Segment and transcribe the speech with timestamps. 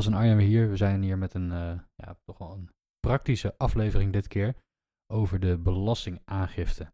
[0.00, 0.70] Bas en weer hier.
[0.70, 2.70] We zijn hier met een, eh, ja, toch wel een
[3.00, 4.54] praktische aflevering dit keer
[5.12, 6.92] over de belastingaangifte.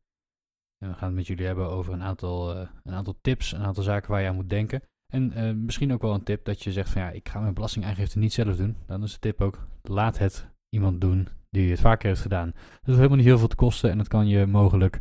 [0.79, 3.63] En we gaan het met jullie hebben over een aantal, eh, een aantal tips, een
[3.63, 4.83] aantal zaken waar je aan moet denken.
[5.13, 7.55] En eh, misschien ook wel een tip dat je zegt van ja, ik ga mijn
[7.55, 8.77] belastingaangifte niet zelf doen.
[8.87, 12.51] Dan is de tip ook, laat het iemand doen die het vaker heeft gedaan.
[12.51, 15.01] Dat hoeft helemaal niet heel veel te kosten en dat kan je mogelijk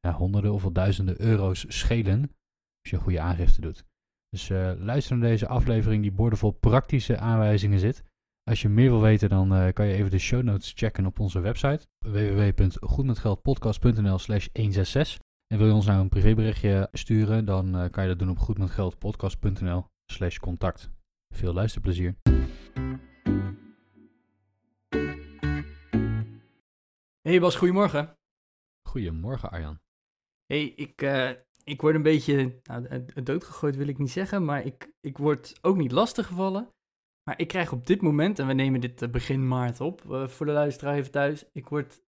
[0.00, 2.20] ja, honderden of wel duizenden euro's schelen
[2.80, 3.84] als je een goede aangifte doet.
[4.30, 8.04] Dus uh, luister naar deze aflevering die boordevol praktische aanwijzingen zit.
[8.50, 11.18] Als je meer wil weten, dan uh, kan je even de show notes checken op
[11.18, 15.18] onze website www.goedmetgeldpodcast.nl slash 166.
[15.46, 18.38] En wil je ons nou een privéberichtje sturen, dan uh, kan je dat doen op
[18.38, 20.90] goedmetgeldpodcast.nl slash contact.
[21.34, 22.14] Veel luisterplezier.
[27.20, 28.16] Hey Bas, goedemorgen.
[28.88, 29.80] Goedemorgen Arjan.
[30.46, 31.02] Hey, ik,
[31.64, 35.76] ik word een beetje nou, doodgegooid wil ik niet zeggen, maar ik, ik word ook
[35.76, 36.68] niet lastiggevallen.
[37.24, 40.46] Maar ik krijg op dit moment, en we nemen dit begin maart op, uh, voor
[40.46, 42.02] de luisteraar even thuis, ik word,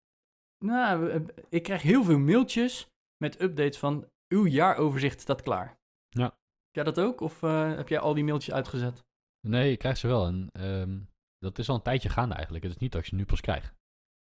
[0.65, 5.78] nou, ik krijg heel veel mailtjes met updates van uw jaaroverzicht staat klaar.
[6.09, 6.25] Ja.
[6.25, 9.05] Heb jij dat ook, of uh, heb jij al die mailtjes uitgezet?
[9.47, 10.27] Nee, ik krijg ze wel.
[10.27, 12.65] En um, dat is al een tijdje gaande eigenlijk.
[12.65, 13.75] Het is niet dat je nu pas krijgt.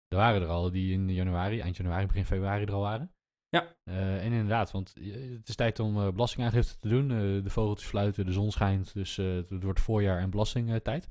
[0.09, 3.13] Er waren er al die in januari, eind januari, begin februari er al waren.
[3.57, 3.77] Ja.
[3.85, 4.95] Uh, en inderdaad, want
[5.39, 7.09] het is tijd om uh, belastingaangifte te doen.
[7.43, 11.09] De vogeltjes fluiten, de zon schijnt, dus het wordt voorjaar en belastingtijd.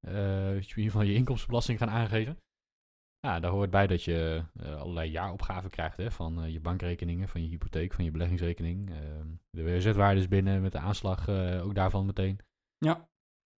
[0.00, 2.38] je moet in ieder geval je inkomstenbelasting gaan aangeven.
[3.20, 7.48] Ja, daar hoort bij dat je allerlei jaaropgaven krijgt hè, van je bankrekeningen, van je
[7.48, 8.90] hypotheek, van je beleggingsrekening.
[8.90, 11.28] Ehm, de WZ-waarde is binnen met de aanslag
[11.60, 12.40] ook daarvan meteen.
[12.78, 13.08] Ja.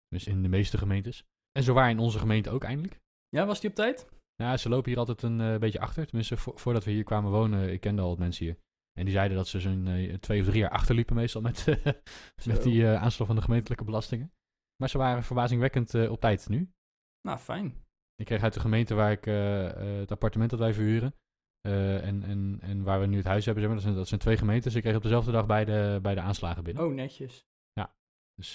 [0.08, 1.24] Dus in de meeste gemeentes.
[1.52, 3.00] En zo waar in onze gemeente ook eindelijk.
[3.28, 4.08] Ja, was die op tijd?
[4.42, 6.06] Nou, ze lopen hier altijd een uh, beetje achter.
[6.06, 8.58] Tenminste, vo voordat we hier kwamen wonen, ik kende al wat mensen hier.
[8.92, 11.66] En die zeiden dat ze zo'n uh, twee of drie jaar achterliepen meestal met,
[12.46, 14.32] met die aanslag van de gemeentelijke belastingen.
[14.76, 16.72] Maar ze waren verbazingwekkend op tijd nu.
[17.20, 17.86] Nou, fijn.
[18.14, 21.14] Ik kreeg uit de gemeente waar ik het appartement dat wij verhuren
[21.60, 24.20] en, en, en waar we nu het huis hebben, zeg maar, dat, zijn, dat zijn
[24.20, 24.74] twee gemeentes.
[24.74, 26.84] Ik kreeg op dezelfde dag beide, beide aanslagen binnen.
[26.84, 27.46] Oh, netjes.
[27.72, 27.94] Ja,
[28.34, 28.54] dus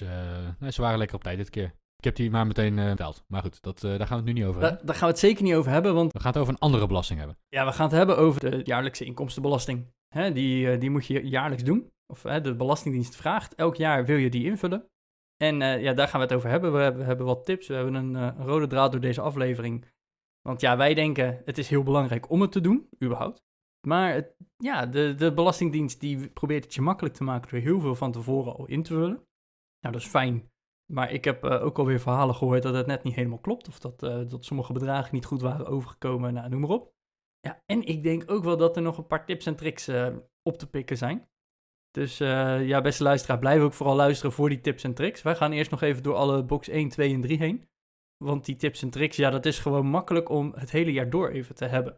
[0.59, 1.73] nee, ze waren lekker op tijd dit keer.
[2.03, 3.23] Ik heb die maar meteen uh, betaald.
[3.27, 4.85] Maar goed, dat, uh, daar gaan we het nu niet over hebben.
[4.85, 6.13] Daar gaan we het zeker niet over hebben, want...
[6.13, 7.37] We gaan het over een andere belasting hebben.
[7.49, 9.91] Ja, we gaan het hebben over de jaarlijkse inkomstenbelasting.
[10.07, 11.91] Hè, die, uh, die moet je jaarlijks doen.
[12.07, 13.55] Of de Belastingdienst vraagt.
[13.55, 14.89] Elk jaar wil je die invullen.
[15.37, 16.73] En ja, daar gaan we het over hebben.
[16.73, 17.01] We, hebben.
[17.01, 17.67] we hebben wat tips.
[17.67, 19.85] We hebben een, een, rode draad door deze aflevering.
[20.41, 23.43] Want ja, wij denken het is heel belangrijk om het te doen, überhaupt.
[23.87, 27.79] Maar het, ja, de, de Belastingdienst die probeert het je makkelijk te maken door heel
[27.79, 29.25] veel van tevoren al in te vullen.
[29.79, 30.51] Nou, dat is fijn
[30.93, 33.67] maar ik heb uh, ook alweer verhalen gehoord dat het net niet helemaal klopt.
[33.67, 36.33] Of dat, uh, dat sommige bedragen niet goed waren overgekomen.
[36.33, 36.93] Nou, noem maar op.
[37.39, 40.15] Ja, en ik denk ook wel dat er nog een paar tips en tricks uh,
[40.49, 41.27] op te pikken zijn.
[41.91, 45.21] Dus ja, beste luisteraar, blijf ook vooral luisteren voor die tips en tricks.
[45.21, 47.67] Wij gaan eerst nog even door alle box 1, 2 en 3 heen.
[48.17, 51.29] Want die tips en tricks, ja, dat is gewoon makkelijk om het hele jaar door
[51.29, 51.97] even te hebben.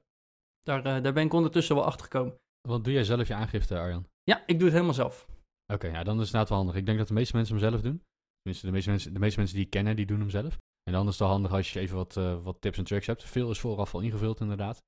[0.61, 2.35] Daar, daar ben ik ondertussen wel achter gekomen.
[2.67, 4.07] Wat doe jij zelf je aangifte, Arjan?
[4.23, 5.25] Ja, ik doe het helemaal zelf.
[5.25, 6.75] Oké, okay, ja, dan is het inderdaad wel handig.
[6.75, 8.03] Ik denk dat de meeste mensen hem zelf doen.
[8.45, 10.57] Tenminste, de meeste, mensen, de meeste mensen die ik kennen, die doen hem zelf.
[10.83, 13.07] En dan is het wel handig als je even wat, uh, wat tips en tricks
[13.07, 13.23] hebt.
[13.23, 14.83] Veel is vooraf al ingevuld, inderdaad.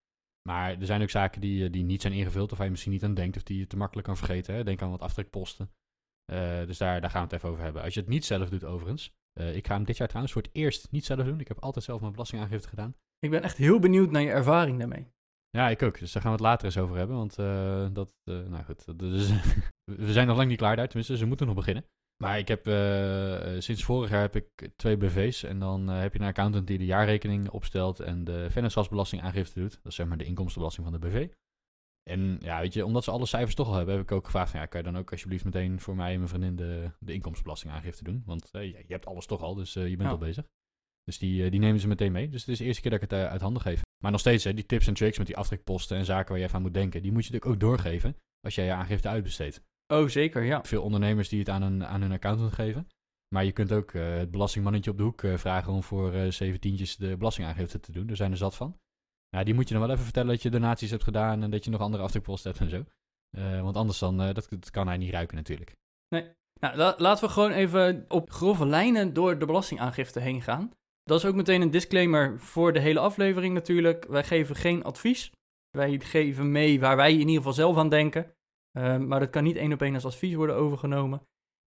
[0.50, 3.04] Maar er zijn ook zaken die, die niet zijn ingevuld, of waar je misschien niet
[3.04, 4.56] aan denkt, of die je te makkelijk kan vergeten.
[4.56, 4.64] Hè?
[4.64, 5.72] Denk aan wat aftrekposten.
[6.32, 7.82] Uh, dus daar, daar gaan we het even over hebben.
[7.82, 9.12] Als je het niet zelf doet, overigens.
[9.40, 11.40] Uh, ik ga hem dit jaar trouwens voor het eerst niet zelf doen.
[11.40, 12.96] Ik heb altijd zelf mijn belastingaangifte gedaan.
[13.20, 15.08] Ik ben echt heel benieuwd naar je ervaring daarmee.
[15.50, 16.00] Ja, ik ook.
[16.00, 17.16] Dus daar gaan we het later eens over hebben.
[17.16, 17.36] Want
[17.96, 19.30] dat, nou goed, dat, dus,
[20.06, 20.88] we zijn nog lang niet klaar daar.
[20.88, 21.86] Tenminste, ze moeten nog beginnen.
[22.24, 25.44] Maar ik heb uh, sinds vorig jaar heb ik twee BV's.
[25.44, 29.72] En dan uh, heb je een accountant die de jaarrekening opstelt en de vennootschapsbelastingaangifte doet.
[29.72, 31.28] Dat is zeg maar de inkomstenbelasting van de BV.
[32.10, 34.52] En ja, weet je, omdat ze alle cijfers toch al hebben, heb ik ook gevraagd
[34.52, 37.14] van ja, kan je dan ook alsjeblieft meteen voor mij en mijn vriendin de, de
[37.14, 38.24] inkomstenbelastingaangifte doen?
[38.26, 40.10] Want uh, je hebt alles toch al, dus je bent Ja.
[40.10, 40.46] al bezig.
[41.04, 42.30] Dus die, die nemen ze meteen mee.
[42.30, 43.82] Dus het is de eerste keer dat ik het uit handen geef.
[44.04, 46.44] Maar nog steeds, hè, die tips en tricks met die aftrekposten en zaken waar je
[46.44, 48.16] even aan moet denken, die moet je natuurlijk ook doorgeven
[48.46, 49.62] als jij je aangifte uitbesteedt.
[49.94, 50.64] Oh, zeker, ja.
[50.64, 52.88] Veel ondernemers die het aan hun, aan hun accountant geven.
[53.34, 56.32] Maar je kunt ook uh, het belastingmannetje op de hoek uh, vragen om voor uh,
[56.32, 58.08] zeven tientjes de belastingaangifte te doen.
[58.08, 58.78] Daar zijn er zat van.
[59.30, 61.66] Ja, die moet je dan wel even vertellen dat je donaties hebt gedaan en dat
[61.66, 62.84] je nog andere aftrekposten hebt en zo.
[63.64, 65.76] want anders dan, dat, dat, kan hij niet ruiken natuurlijk.
[66.08, 66.32] Nee.
[66.60, 70.72] Nou, la laten we gewoon even op grove lijnen door de belastingaangifte heen gaan.
[71.04, 74.06] Dat is ook meteen een disclaimer voor de hele aflevering natuurlijk.
[74.08, 75.32] Wij geven geen advies.
[75.70, 78.32] Wij geven mee waar wij in ieder geval zelf aan denken.
[78.78, 81.22] Uh, maar dat kan niet één op één als advies worden overgenomen.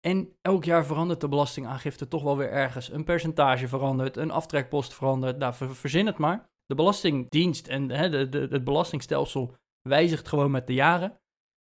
[0.00, 2.92] En elk jaar verandert de belastingaangifte toch wel weer ergens.
[2.92, 5.38] Een percentage verandert, een aftrekpost verandert.
[5.38, 6.48] Nou, verzin het maar.
[6.66, 9.54] De Belastingdienst en de, de, het belastingstelsel
[9.88, 11.18] wijzigt gewoon met de jaren.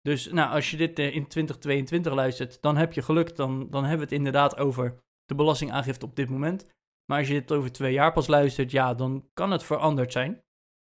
[0.00, 3.36] Dus nou, als je dit uh, in 2022 luistert, dan heb je geluk.
[3.36, 6.66] Dan, dan hebben we het inderdaad over de belastingaangifte op dit moment.
[7.06, 10.42] Maar als je dit over twee jaar pas luistert, ja, dan kan het veranderd zijn.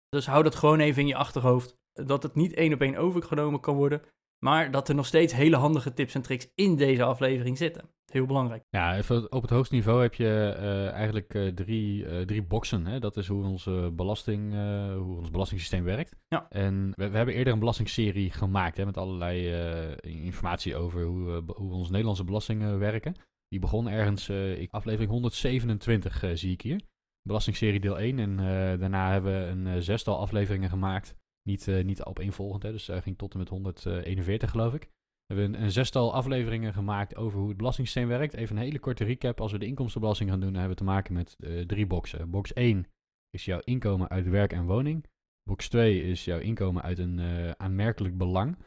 [0.09, 1.77] Dus hou dat gewoon even in je achterhoofd.
[1.93, 4.01] Dat het niet één op één overgenomen kan worden.
[4.39, 7.89] Maar dat er nog steeds hele handige tips en tricks in deze aflevering zitten.
[8.05, 8.63] Heel belangrijk.
[8.69, 12.85] Ja, even op het hoogste niveau heb je uh, eigenlijk uh, drie, uh, drie boxen.
[12.85, 12.99] Hè?
[12.99, 14.53] Dat is hoe, onze belasting,
[14.93, 16.15] hoe ons belastingssysteem werkt.
[16.27, 16.49] Ja.
[16.49, 19.53] En we, we hebben eerder een belastingserie gemaakt hè, met allerlei
[20.01, 23.15] informatie over hoe, hoe onze Nederlandse belastingen werken.
[23.47, 26.81] Die begon ergens, ik, aflevering 127 zie ik hier.
[27.21, 28.19] Belastingserie deel 1.
[28.19, 28.37] En
[28.79, 33.17] daarna hebben we een zestal afleveringen gemaakt niet, uh, niet opeenvolgend, hè, dus hij ging
[33.17, 34.89] tot en met 141 geloof ik.
[35.25, 38.33] We hebben een, zestal afleveringen gemaakt over hoe het belastingssysteem werkt.
[38.33, 39.41] Even een hele korte recap.
[39.41, 42.29] Als we de inkomstenbelasting gaan doen, dan hebben we te maken met uh, drie boxen.
[42.29, 42.87] Box 1
[43.29, 45.05] is jouw inkomen uit werk en woning.
[45.43, 47.19] Box 2 is jouw inkomen uit een
[47.57, 48.57] aanmerkelijk belang.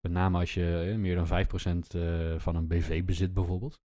[0.00, 1.26] Met name als je meer dan
[2.36, 3.80] 5% van een BV bezit bijvoorbeeld.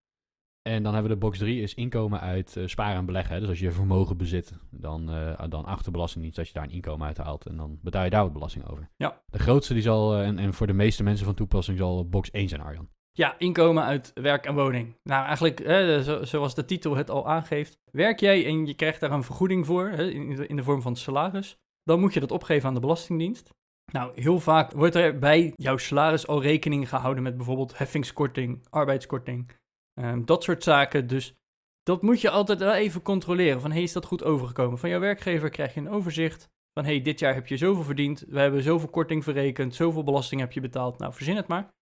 [0.63, 3.35] En dan hebben we de box 3 is inkomen uit uh, sparen en beleggen.
[3.35, 3.41] Hè.
[3.41, 7.07] Dus als je vermogen bezit, dan, uh, dan achter belastingdienst dat je daar een inkomen
[7.07, 7.47] uit haalt.
[7.47, 8.91] En dan betaal je daar wat belasting over.
[8.97, 9.23] Ja.
[9.27, 12.31] De grootste die zal, uh, en, en voor de meeste mensen van toepassing zal box
[12.31, 12.89] 1 zijn, Arjan.
[13.13, 14.97] Ja, inkomen uit werk en woning.
[15.03, 17.79] Nou, eigenlijk, hè, zo, zoals de titel het al aangeeft.
[17.93, 20.97] Werk jij en je krijgt daar een vergoeding voor, hè, in, in de vorm van
[20.97, 21.57] salaris.
[21.83, 23.51] Dan moet je dat opgeven aan de Belastingdienst.
[23.93, 29.51] Nou, heel vaak wordt er bij jouw salaris al rekening gehouden met bijvoorbeeld heffingskorting, arbeidskorting
[30.01, 31.07] Um, dat soort zaken.
[31.07, 31.35] Dus
[31.83, 33.61] dat moet je altijd wel even controleren.
[33.61, 34.79] Van hey, is dat goed overgekomen?
[34.79, 36.49] Van jouw werkgever krijg je een overzicht.
[36.73, 38.21] Van hey, dit jaar heb je zoveel verdiend.
[38.29, 39.75] We hebben zoveel korting verrekend.
[39.75, 40.99] Zoveel belasting heb je betaald.
[40.99, 41.73] Nou, verzin het maar.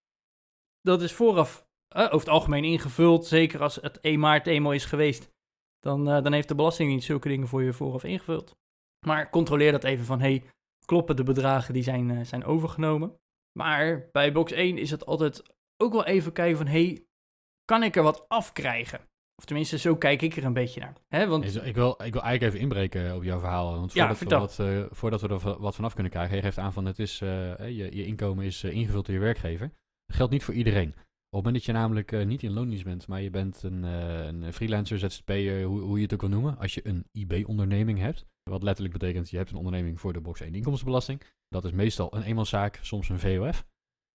[0.81, 1.67] Dat is vooraf
[1.97, 3.27] uh, over het algemeen ingevuld.
[3.27, 5.31] Zeker als het 1 maart eenmaal is geweest.
[5.81, 8.57] Dan, uh, dan heeft de Belastingdienst zulke dingen voor je vooraf ingevuld.
[9.07, 10.45] Maar controleer dat even van hey,
[10.85, 13.19] kloppen de bedragen die zijn, uh, zijn overgenomen.
[13.59, 15.43] Maar bij box 1 is het altijd
[15.77, 17.08] ook wel even kijken van hey,
[17.69, 19.01] kan ik er wat afkrijgen?
[19.37, 20.95] Of tenminste, zo kijk ik er een beetje naar.
[21.09, 21.67] Hè, want...
[21.67, 23.79] ik, wil, ik wil eigenlijk even inbreken op jouw verhaal.
[23.79, 26.59] Want voordat, ja, we, wat, uh, voordat we er wat vanaf kunnen krijgen, je geeft
[26.59, 27.29] aan van het is, uh,
[27.59, 29.73] je, je inkomen is uh, ingevuld door je werkgever.
[30.07, 30.89] Dat geldt niet voor iedereen.
[30.89, 30.95] Op
[31.35, 34.99] het moment dat je namelijk niet in loondienst bent, maar je bent een, een freelancer,
[34.99, 36.59] ZZP'er, hoe, hoe je het ook wil noemen.
[36.59, 40.41] Als je een IB-onderneming hebt, wat letterlijk betekent je hebt een onderneming voor de box
[40.41, 41.23] 1 inkomstenbelasting.
[41.49, 43.65] Dat is meestal een eenmanszaak, soms een VOF.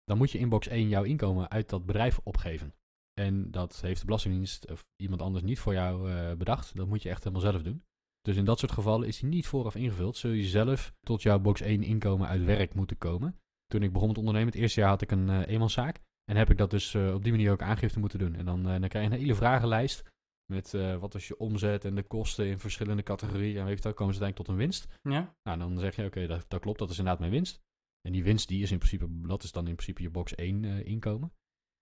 [0.03, 2.73] Dan moet je in box 1 jouw inkomen uit dat bedrijf opgeven.
[3.21, 6.75] En dat heeft de Belastingdienst of iemand anders niet voor jou uh, bedacht.
[6.75, 7.83] Dat moet je echt helemaal zelf doen.
[8.21, 10.17] Dus in dat soort gevallen is die niet vooraf ingevuld.
[10.17, 13.39] Zul je zelf tot jouw box 1 inkomen uit werk moeten komen.
[13.67, 15.99] Toen ik begon met ondernemen, het eerste jaar had ik een uh, eenmanszaak.
[16.25, 18.35] En heb ik dat dus uh, op die manier ook aangifte moeten doen.
[18.35, 20.09] En dan, dan krijg je een hele vragenlijst.
[20.45, 23.57] Met wat was je omzet en de kosten in verschillende categorieën.
[23.57, 24.87] En weet je wel, komen ze uiteindelijk tot een winst.
[25.01, 25.35] Ja.
[25.43, 27.59] Nou, dan zeg je, oké, okay, dat, dat, klopt, dat is inderdaad mijn winst.
[28.01, 30.85] En die winst, die is in principe, dat is dan in principe je box 1
[30.85, 31.31] inkomen.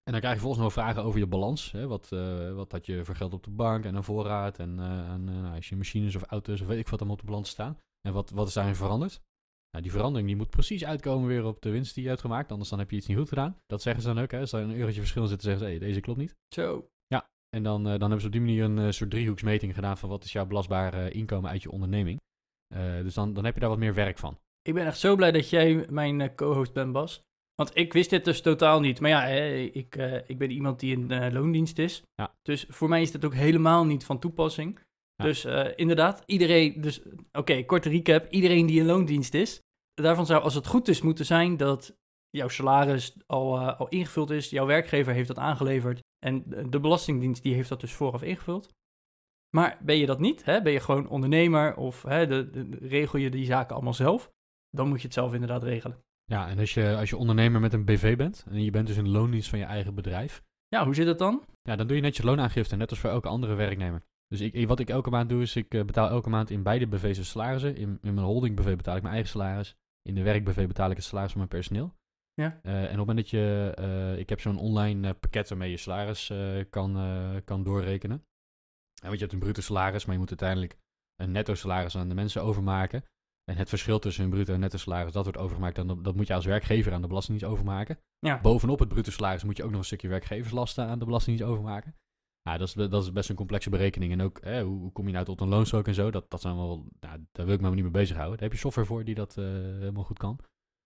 [0.09, 1.71] En dan krijg je volgens nog vragen over je balans.
[1.71, 1.87] Hè?
[1.87, 5.09] Wat, uh, wat had je voor geld op de bank en een voorraad en, uh,
[5.09, 7.49] en uh, als je machines of auto's of weet ik wat allemaal op de balans
[7.49, 7.77] staan.
[8.01, 9.21] En wat, wat is daarin veranderd?
[9.71, 12.51] Nou, die verandering die moet precies uitkomen weer op de winst die je hebt gemaakt,
[12.51, 13.57] anders dan heb je iets niet goed gedaan.
[13.65, 14.31] Dat zeggen ze dan ook.
[14.31, 14.39] Hè?
[14.39, 16.35] Als er een eurotje verschil zit, zeggen ze, hey, deze klopt niet.
[16.53, 16.89] Zo.
[17.07, 20.23] Ja, en dan, dan hebben ze op die manier een soort driehoeksmeting gedaan van wat
[20.23, 22.19] is jouw belastbare inkomen uit je onderneming.
[23.03, 24.39] dus dan, dan heb je daar wat meer werk van.
[24.61, 27.23] Ik ben echt zo blij dat jij mijn co-host bent, Bas.
[27.59, 28.99] Want ik wist dit dus totaal niet.
[28.99, 29.23] Maar ja,
[29.73, 32.03] ik, uh, ik ben iemand die in uh, loondienst is.
[32.15, 32.35] Ja.
[32.41, 34.79] Dus voor mij is dit ook helemaal niet van toepassing.
[35.15, 35.25] Ja.
[35.25, 36.81] Dus uh, inderdaad, iedereen...
[36.81, 38.27] Dus, Oké, okay, korte recap.
[38.29, 39.61] Iedereen die in loondienst is...
[39.93, 41.97] Daarvan zou, als het goed is, moeten zijn dat
[42.29, 44.49] jouw salaris al, al ingevuld is.
[44.49, 45.99] Jouw werkgever heeft dat aangeleverd.
[46.25, 48.73] En de Belastingdienst die heeft dat dus vooraf ingevuld.
[49.55, 50.45] Maar ben je dat niet?
[50.45, 50.61] Hè?
[50.61, 54.31] Ben je gewoon ondernemer of hè, de, de, regel je die zaken allemaal zelf?
[54.69, 56.03] Dan moet je het zelf inderdaad regelen.
[56.29, 58.97] Ja, en als je, als je ondernemer met een BV bent en je bent dus
[58.97, 60.43] in loondienst van je eigen bedrijf.
[60.67, 61.45] Ja, hoe zit het dan?
[61.61, 64.03] Ja, dan doe je net je loonaangifte, net als voor elke andere werknemer.
[64.27, 66.87] Dus ik, wat ik elke maand doe, is ik uh, betaal elke maand in beide
[66.87, 67.75] BV's salarissen.
[67.75, 69.75] In, in mijn holding BV betaal ik mijn eigen salaris.
[70.01, 71.95] In de werk BV betaal ik het salaris van mijn personeel.
[72.33, 72.59] Ja.
[72.63, 75.77] Uh, en op het moment dat je, uh, ik heb zo'n online pakket waarmee je
[75.77, 76.33] salaris
[76.69, 76.97] kan,
[77.45, 78.17] kan doorrekenen.
[79.01, 80.77] En want je hebt een bruto salaris, maar je moet uiteindelijk
[81.15, 83.03] een netto salaris aan de mensen overmaken.
[83.49, 85.77] En het verschil tussen een bruto en netto salaris, dat wordt overgemaakt.
[85.77, 87.99] En dat, moet je als werkgever aan de Belastingdienst overmaken.
[88.19, 88.41] Ja.
[88.41, 91.95] Bovenop het bruto salaris moet je ook nog een stukje werkgeverslasten aan de Belastingdienst overmaken.
[92.41, 94.11] Ja, dat is, dat is best een complexe berekening.
[94.11, 96.11] En ook, hoe, hoe kom je nou tot een loonstrook en zo?
[96.11, 98.37] Dat, dat zijn wel, nou, daar wil ik me niet mee bezighouden.
[98.37, 100.35] Daar heb je software voor die dat eh, helemaal goed kan.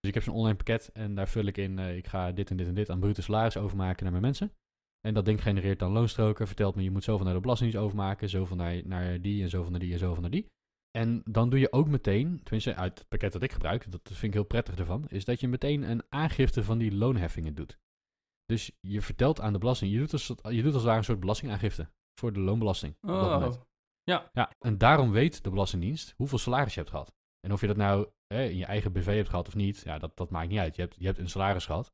[0.00, 2.50] Dus ik heb zo'n online pakket en daar vul ik in, eh, ik ga dit
[2.50, 4.52] en dit en dit aan bruto salaris overmaken naar mijn mensen.
[5.00, 8.28] En dat ding genereert dan loonstroken, vertelt me je moet zoveel naar de belastingdienst overmaken,
[8.28, 10.52] zoveel naar, naar die en zoveel naar die en zoveel naar die.
[10.98, 14.22] En dan doe je ook meteen, tenminste uit het pakket dat ik gebruik, dat vind
[14.22, 17.78] ik heel prettig ervan, is dat je meteen een aangifte van die loonheffingen doet.
[18.44, 21.04] Dus je vertelt aan de belasting, je doet als, je doet als het ware een
[21.04, 22.96] soort belastingaangifte voor de loonbelasting.
[23.00, 23.58] op dat Oh, moment.
[24.02, 27.14] Ja, en daarom weet de Belastingdienst hoeveel salaris je hebt gehad.
[27.40, 29.98] En of je dat nou hè, in je eigen BV hebt gehad of niet, ja,
[29.98, 30.76] dat, dat maakt niet uit.
[30.76, 31.92] Je hebt, je hebt een salaris gehad.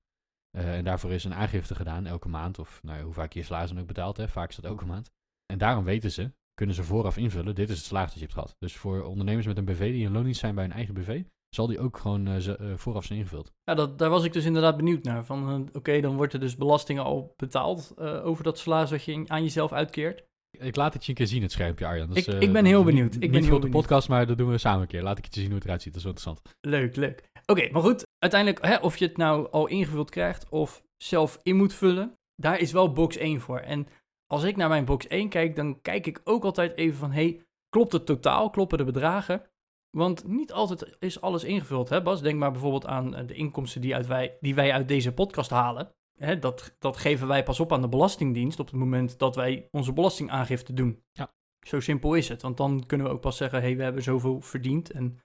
[0.51, 2.59] eh, en daarvoor is een aangifte gedaan elke maand.
[2.59, 4.17] Of nou, ja, hoe vaak je je salaris dan ook betaalt.
[4.17, 4.29] Hè.
[4.29, 5.11] Vaak is dat elke maand.
[5.47, 8.35] En daarom weten ze, kunnen ze vooraf invullen, dit is het salaris dat je hebt
[8.39, 8.55] gehad.
[8.59, 11.23] Dus voor ondernemers met een BV die in loondienst zijn bij hun eigen BV,
[11.55, 13.53] zal die ook gewoon eh, ze- eh, vooraf zijn ingevuld.
[13.65, 15.25] Ja, dat, daar was ik dus inderdaad benieuwd naar.
[15.25, 19.25] Van, eh, oké, dan wordt er dus belasting al betaald over dat salaris wat je
[19.27, 20.23] aan jezelf uitkeert.
[20.59, 22.09] Ik laat het je een keer zien, het schermpje, Arjan.
[22.09, 23.15] Dat is, Ik- ik ben heel niet- benieuwd.
[23.15, 25.03] Ik niet ben voor heel op de podcast, maar dat doen we samen een keer.
[25.03, 25.93] Laat ik het je zien hoe het eruit ziet.
[25.95, 26.57] Dat is wel interessant.
[26.61, 27.29] Leuk, leuk.
[27.47, 28.07] Oké, maar goed.
[28.19, 32.59] Uiteindelijk, hè, of je het nou al ingevuld krijgt of zelf in moet vullen, daar
[32.59, 33.59] is wel box 1 voor.
[33.59, 33.87] En
[34.33, 37.43] als ik naar mijn box 1 kijk, dan kijk ik ook altijd even van, hey,
[37.69, 38.51] klopt het totaal?
[38.51, 39.43] Kloppen de bedragen?
[39.91, 42.23] Want niet altijd is alles ingevuld, hè Bas?
[42.23, 45.51] Denk maar bijvoorbeeld aan eh, de inkomsten die, uit wij, die wij uit deze podcast
[45.51, 45.95] halen.
[46.19, 49.69] Hè, dat, dat geven wij pas op aan de Belastingdienst op het moment dat wij
[49.71, 51.03] onze belastingaangifte doen.
[51.13, 51.33] Ja.
[51.67, 54.41] Zo simpel is het, want dan kunnen we ook pas zeggen, hey, we hebben zoveel
[54.41, 55.21] verdiend en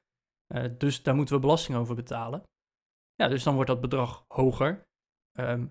[0.53, 2.43] eh, dus daar moeten we belasting over betalen.
[3.13, 4.87] Ja, dus dan wordt dat bedrag hoger.
[5.31, 5.67] Ehm,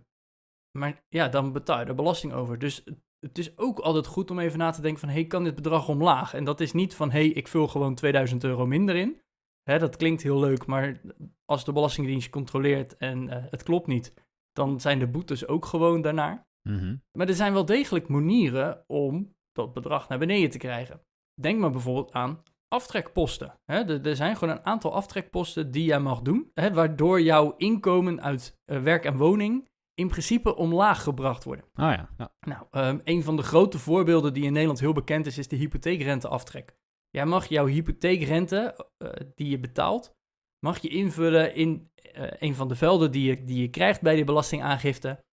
[0.79, 2.59] maar ja, dan betaal je er belasting over.
[2.59, 2.85] Dus
[3.25, 5.09] het- is ook altijd goed om even na te denken van...
[5.09, 6.35] hey, kan dit bedrag omlaag?
[6.35, 7.11] En dat is niet van...
[7.11, 9.21] hey, ik vul gewoon 2000 euro minder in.
[9.63, 11.01] Hè, dat klinkt heel leuk, maar
[11.45, 14.15] als de Belastingdienst controleert en eh, het klopt niet...
[14.53, 16.47] dan zijn de boetes ook gewoon daarnaar.
[16.69, 16.97] Mhm.
[17.13, 21.01] Maar er zijn wel degelijk manieren om dat bedrag naar beneden te krijgen.
[21.41, 23.59] Denk maar bijvoorbeeld aan aftrekposten.
[23.65, 28.23] Hè, er, zijn gewoon een aantal aftrekposten die jij mag doen, hè, waardoor jouw inkomen
[28.23, 31.65] uit eh, werk en woning in principe omlaag gebracht worden.
[31.75, 32.35] Ah ja, ja.
[32.41, 35.57] Nou, ehm, een van de grote voorbeelden die in Nederland heel bekend is, is de
[35.57, 36.77] hypotheekrenteaftrek.
[37.11, 40.15] Jij mag jouw hypotheekrente eh, die je betaalt,
[40.59, 44.17] mag je invullen in eh, een van de velden die je, die je krijgt bij
[44.17, 45.25] de belastingaangifte.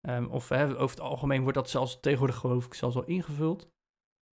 [0.00, 3.70] Ehm, of over het algemeen wordt dat zelfs tegenwoordig geloof ik zelfs al ingevuld.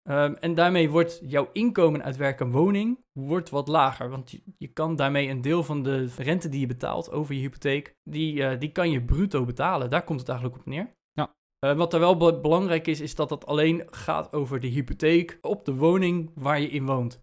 [0.07, 4.09] Ehm, en daarmee wordt jouw inkomen uit werk en woning wordt wat lager.
[4.09, 7.41] Want je, je kan daarmee een deel van de rente die je betaalt over je
[7.41, 9.89] hypotheek, die, eh, die kan je bruto betalen.
[9.89, 10.95] Daar komt het eigenlijk op neer.
[11.11, 11.35] Ja.
[11.59, 15.37] Eh, wat er wel be- belangrijk is, is dat het alleen gaat over de hypotheek
[15.41, 17.19] op de woning waar je in woont.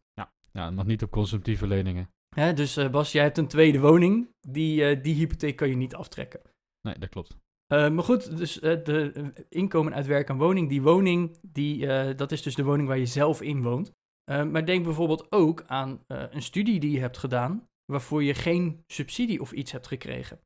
[0.52, 2.10] Ja, het mag niet op consumptieve leningen.
[2.34, 4.28] Hè, dus eh, Bas, jij hebt een tweede woning.
[4.40, 6.40] Die, eh, die hypotheek kan je niet aftrekken.
[6.82, 7.36] Nee, dat klopt.
[7.66, 10.68] Eh, maar goed, dus eh, de eh, inkomen uit werk en woning.
[10.68, 13.92] Die woning, die, dat is dus de woning waar je zelf in woont.
[14.25, 19.40] Maar denk bijvoorbeeld ook aan een studie die je hebt gedaan, waarvoor je geen subsidie
[19.40, 20.40] of iets hebt gekregen.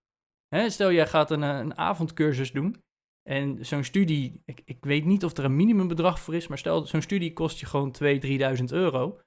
[0.48, 2.82] Hè, stel, jij gaat een, een avondcursus doen.
[3.28, 6.86] En zo'n studie, ik, ik weet niet of er een minimumbedrag voor is, maar stel,
[6.86, 8.08] zo'n studie kost je gewoon 2.000,
[8.58, 9.20] 3.000 euro.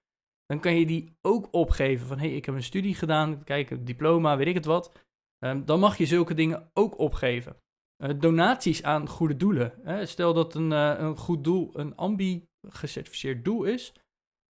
[0.46, 3.86] Dan kan je die ook opgeven van, hé, hey, ik heb een studie gedaan, kijk,
[3.86, 4.92] diploma, weet ik het wat.
[5.38, 7.56] Ehm, dan mag je zulke dingen ook opgeven.
[8.02, 9.74] Eh, donaties aan goede doelen.
[9.84, 10.06] Hè?
[10.06, 13.94] Stel dat een, eh, een goed doel een ambi gecertificeerd doel is,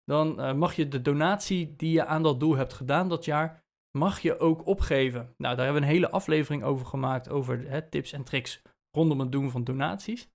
[0.03, 3.63] dan eh, mag je de donatie die je aan dat doel hebt gedaan dat jaar,
[3.97, 5.33] mag je ook opgeven.
[5.37, 8.61] Nou, daar hebben we een hele aflevering over gemaakt, over hè, tips en tricks
[8.97, 10.29] rondom het doen van donaties.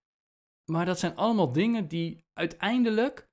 [0.70, 3.28] Maar dat zijn allemaal dingen die uiteindelijk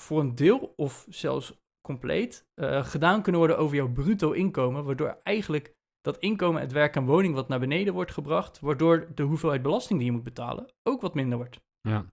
[0.00, 5.73] voor een deel of zelfs compleet gedaan kunnen worden over jouw bruto inkomen, waardoor eigenlijk
[6.04, 9.98] dat inkomen uit werk en woning wat naar beneden wordt gebracht, waardoor de hoeveelheid belasting
[9.98, 11.60] die je moet betalen ook wat minder wordt.
[11.80, 12.04] Ja.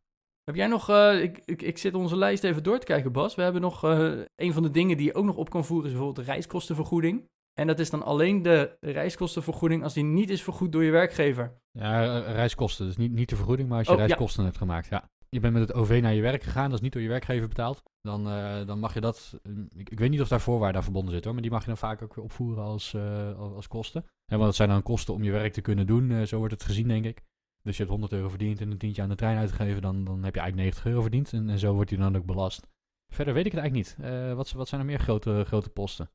[0.43, 3.35] Heb jij nog, eh, ik, ik, ik zit onze lijst even door te kijken Bas,
[3.35, 5.85] we hebben nog eh, een van de dingen die je ook nog op kan voeren
[5.85, 7.29] is bijvoorbeeld de reiskostenvergoeding.
[7.53, 11.53] En dat is dan alleen de reiskostenvergoeding als die niet is vergoed door je werkgever.
[11.71, 12.85] Ja, reiskosten.
[12.85, 14.05] Dus niet, niet de vergoeding, maar als je Oh, ja.
[14.05, 14.87] reiskosten hebt gemaakt.
[14.89, 15.09] Ja.
[15.35, 17.47] Je bent met het OV naar je werk gegaan, dat is niet door je werkgever
[17.47, 17.83] betaald.
[18.01, 19.39] Dan, eh, dan mag je dat.
[19.43, 21.61] eh, ik, ik weet niet of daar voorwaarden aan verbonden zitten hoor, maar die mag
[21.61, 24.01] je dan vaak ook weer opvoeren als, eh, als, kosten.
[24.03, 26.53] En want dat zijn dan kosten om je werk te kunnen doen, eh, zo wordt
[26.53, 27.23] het gezien, denk ik.
[27.61, 30.23] Dus je hebt 100 euro verdiend en een tientje aan de trein uitgegeven, dan, dan
[30.23, 31.33] heb je eigenlijk 90 euro verdiend.
[31.33, 32.67] En, en zo wordt die dan ook belast.
[33.13, 34.07] Verder weet ik het eigenlijk niet.
[34.35, 36.09] Wat, wat zijn er meer grote, grote posten?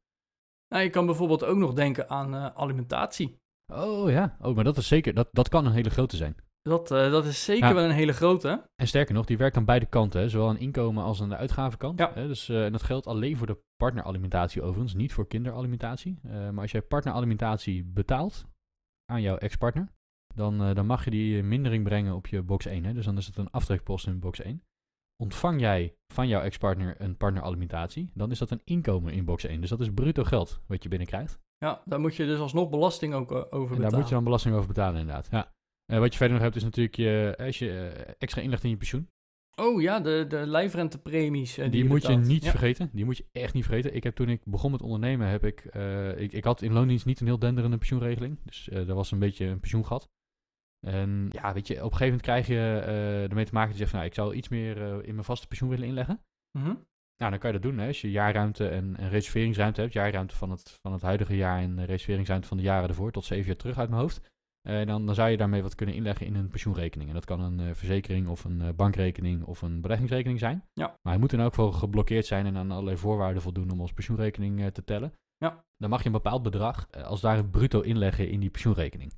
[0.69, 3.39] Nou, je kan bijvoorbeeld ook nog denken aan alimentatie.
[3.73, 6.37] Oh ja, oh, maar dat is zeker, dat, dat kan een hele grote zijn.
[6.69, 7.75] Dat, eh, dat is zeker Ja.
[7.75, 8.69] wel een hele grote.
[8.77, 10.29] En sterker nog, die werkt aan beide kanten, hè?
[10.29, 11.99] zowel aan inkomen als aan de uitgavenkant.
[11.99, 12.11] Ja.
[12.15, 12.27] Hè?
[12.27, 16.19] Dus, eh, en dat geldt alleen voor de partneralimentatie overigens, niet voor kinderalimentatie.
[16.23, 18.45] Eh, maar als jij partneralimentatie betaalt
[19.13, 19.89] aan jouw ex-partner,
[20.35, 22.85] dan, dan mag je die mindering brengen op je box 1.
[22.85, 22.93] Hè?
[22.93, 24.63] Dus dan is het een aftrekpost in box 1.
[25.23, 29.61] Ontvang jij van jouw ex-partner een partneralimentatie, dan is dat een inkomen in box 1.
[29.61, 31.39] Dus dat is bruto geld wat je binnenkrijgt.
[31.59, 33.81] Ja, daar moet je dus alsnog belasting ook over En betalen.
[33.91, 35.29] daar moet je dan belasting over betalen, inderdaad.
[35.31, 35.55] Ja.
[35.87, 38.71] Eh, wat je verder nog hebt, is natuurlijk je, als je eh, extra inlegt in
[38.71, 39.09] je pensioen.
[39.61, 41.59] Oh ja, de, de lijfrentepremies.
[41.59, 42.51] eh, Die, je moet je niet Ja.
[42.51, 42.91] vergeten.
[42.93, 43.95] Die moet je echt niet vergeten.
[43.95, 47.07] Ik heb toen ik begon met ondernemen, heb ik, eh, ik, ik had in loondienst
[47.07, 48.39] niet een heel denderende pensioenregeling.
[48.45, 50.09] Dus eh er was een beetje een pensioengat.
[50.87, 52.55] En ja, weet je, op een gegeven moment krijg je
[52.87, 55.13] eh, ermee te maken dat je zegt van, nou, ik zou iets meer eh, in
[55.15, 56.23] mijn vaste pensioen willen inleggen.
[56.59, 56.75] Mhm.
[57.17, 57.79] Nou, dan kan je dat doen.
[57.79, 57.87] Hè?
[57.87, 59.93] Als je jaarruimte en, en reserveringsruimte hebt.
[59.93, 63.13] Jaarruimte van het, van het huidige jaar en reserveringsruimte van de jaren ervoor.
[63.13, 64.35] Tot zeven jaar terug uit mijn hoofd.
[64.67, 67.09] Eh, dan, dan zou je daarmee wat kunnen inleggen in een pensioenrekening.
[67.09, 70.65] En dat kan een eh, verzekering of een eh, bankrekening of een beleggingsrekening zijn.
[70.73, 70.87] Ja.
[70.87, 73.93] Maar hij moet in elk geval geblokkeerd zijn en aan allerlei voorwaarden voldoen om als
[73.93, 75.13] pensioenrekening te tellen.
[75.37, 75.65] Ja.
[75.77, 79.13] Dan mag je een bepaald bedrag als daar bruto inleggen in die pensioenrekening.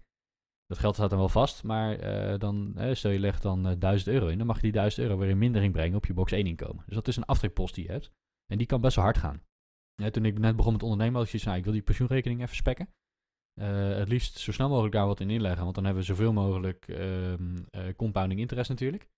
[0.67, 1.99] Dat geld staat dan wel vast, maar
[2.38, 5.19] dan, stel je legt dan eh 1000 euro in, dan mag je die 1000 euro
[5.19, 6.83] weer in mindering brengen op je box 1 inkomen.
[6.87, 8.11] Dus dat is een aftrekpost die je hebt.
[8.47, 9.43] En die kan best wel hard gaan.
[9.95, 11.83] Ja, toen ik net begon met ondernemen, had ik zoiets van, nou, ik wil die
[11.83, 12.88] pensioenrekening even spekken.
[13.59, 16.33] Eh, het liefst zo snel mogelijk daar wat in inleggen, want dan hebben we zoveel
[16.33, 19.09] mogelijk ehm, eh, compounding interest natuurlijk.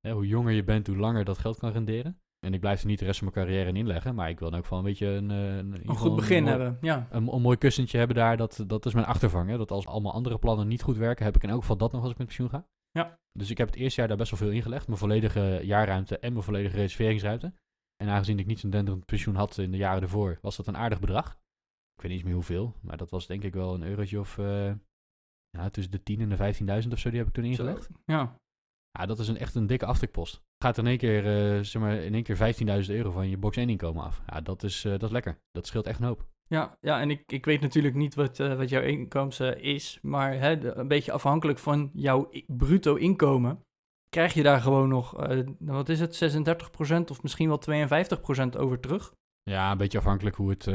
[0.00, 2.20] Hè, hoe jonger je bent, hoe langer dat geld kan renderen.
[2.46, 4.48] En ik blijf er niet de rest van mijn carrière in inleggen, maar ik wil
[4.48, 7.06] in elk geval een beetje een, eh, een, Een goed begin mooi- hebben, ja.
[7.10, 9.48] Een, een mooi kussentje hebben daar, dat, dat is mijn achtervang.
[9.50, 9.56] Hè?
[9.56, 12.02] Dat als allemaal andere plannen niet goed werken, heb ik in elk geval dat nog
[12.02, 12.66] als ik met pensioen ga.
[12.90, 13.18] Ja.
[13.32, 14.86] Dus ik heb het eerste jaar daar best wel veel ingelegd.
[14.86, 17.52] Mijn volledige jaarruimte en mijn volledige reserveringsruimte.
[17.96, 20.76] En aangezien ik niet zo'n denderend pensioen had in de jaren ervoor, was dat een
[20.76, 21.40] aardig bedrag.
[22.02, 24.38] Ik weet niet eens meer hoeveel, maar dat was denk ik wel een eurotje of
[24.38, 24.72] eh,
[25.50, 27.88] ja, tussen de 10 en de 15.000 of zo, die heb ik toen ingelegd.
[28.04, 28.36] Ja.
[28.98, 30.40] Ja, dat is een, echt een dikke aftrekpost.
[30.64, 33.36] Gaat er in één keer, eh, zeg maar, in één keer 15.000 euro van je
[33.36, 34.22] box 1 inkomen af.
[34.26, 35.38] Ja, dat is, eh, dat is lekker.
[35.50, 36.26] Dat scheelt echt een hoop.
[36.48, 40.58] Ja, ja, en ik, ik weet natuurlijk niet wat, wat jouw inkomsten is, maar hè,
[40.58, 43.60] de- een beetje afhankelijk van jouw bruto inkomen,
[44.08, 45.10] krijg je daar gewoon nog,
[45.58, 49.12] wat is het, 36% of misschien wel 52% over terug.
[49.50, 50.74] Ja, een beetje afhankelijk hoe het, eh,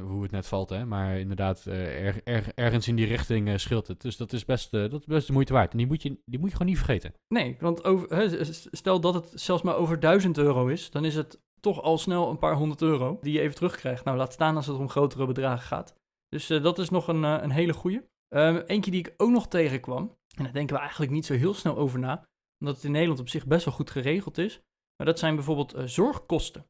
[0.00, 0.86] hoe het net valt, hè.
[0.86, 4.00] Maar inderdaad, eh, erg- erg- ergens in die richting eh, scheelt het.
[4.00, 5.72] Dus dat is, best, eh, dat is best de moeite waard.
[5.72, 7.14] En die moet je, die moet je gewoon niet vergeten.
[7.28, 8.38] Nee, want over,
[8.70, 12.30] stel dat het zelfs maar over 1000 euro is, dan is het toch al snel
[12.30, 14.04] een paar honderd euro die je even terugkrijgt.
[14.04, 15.94] Nou, laat staan als het om grotere bedragen gaat.
[16.28, 18.02] Dus eh, dat is nog een, eh, een hele goeie.
[18.28, 21.54] Ehm eentje die ik ook nog tegenkwam, en daar denken we eigenlijk niet zo heel
[21.54, 22.24] snel over na,
[22.60, 24.60] omdat het in Nederland op zich best wel goed geregeld is.
[24.96, 26.66] Maar dat zijn bijvoorbeeld eh, zorgkosten.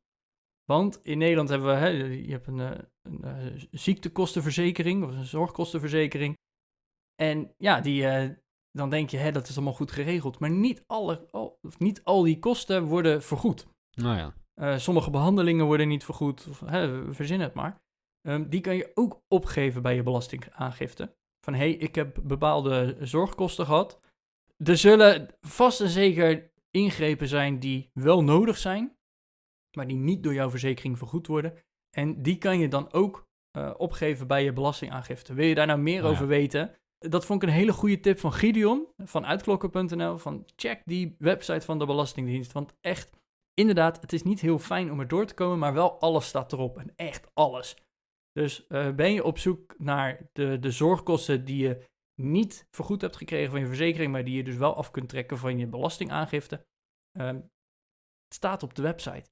[0.65, 5.25] Want in Nederland hebben we, hè, je hebt een, eh, een eh, ziektekostenverzekering of een
[5.25, 6.39] zorgkostenverzekering.
[7.15, 8.31] En ja, die, eh,
[8.71, 10.39] dan denk je, hè, dat is allemaal goed geregeld.
[10.39, 13.67] Maar niet, alle, al, of niet al die kosten worden vergoed.
[13.95, 14.33] Nou ja.
[14.79, 17.83] Sommige behandelingen worden niet vergoed, of, hè, verzin het maar.
[18.21, 21.17] Ehm, die kan je ook opgeven bij je belastingaangifte.
[21.45, 24.01] Van hé, hey, ik heb bepaalde zorgkosten gehad.
[24.57, 28.94] Er zullen vast en zeker ingrepen zijn die wel nodig zijn,
[29.75, 31.55] maar die niet door jouw verzekering vergoed worden.
[31.97, 35.35] En die kan je dan ook eh, opgeven bij je belastingaangifte.
[35.35, 36.15] Wil je daar nou meer Nou ja.
[36.15, 36.75] over weten?
[36.99, 40.19] Dat vond ik een hele goede tip van Gideon van uitklokken.nl.
[40.19, 42.53] Van check die website van de Belastingdienst.
[42.53, 43.11] Want echt,
[43.55, 46.53] inderdaad, het is niet heel fijn om er door te komen, maar wel alles staat
[46.53, 46.79] erop.
[46.79, 47.77] En echt alles.
[48.33, 51.85] Dus eh, ben je op zoek naar de, de zorgkosten die je
[52.21, 55.39] niet vergoed hebt gekregen van je verzekering, maar die je dus wel af kunt trekken
[55.39, 56.67] van je belastingaangifte,
[57.19, 59.31] ehm, het staat op de website.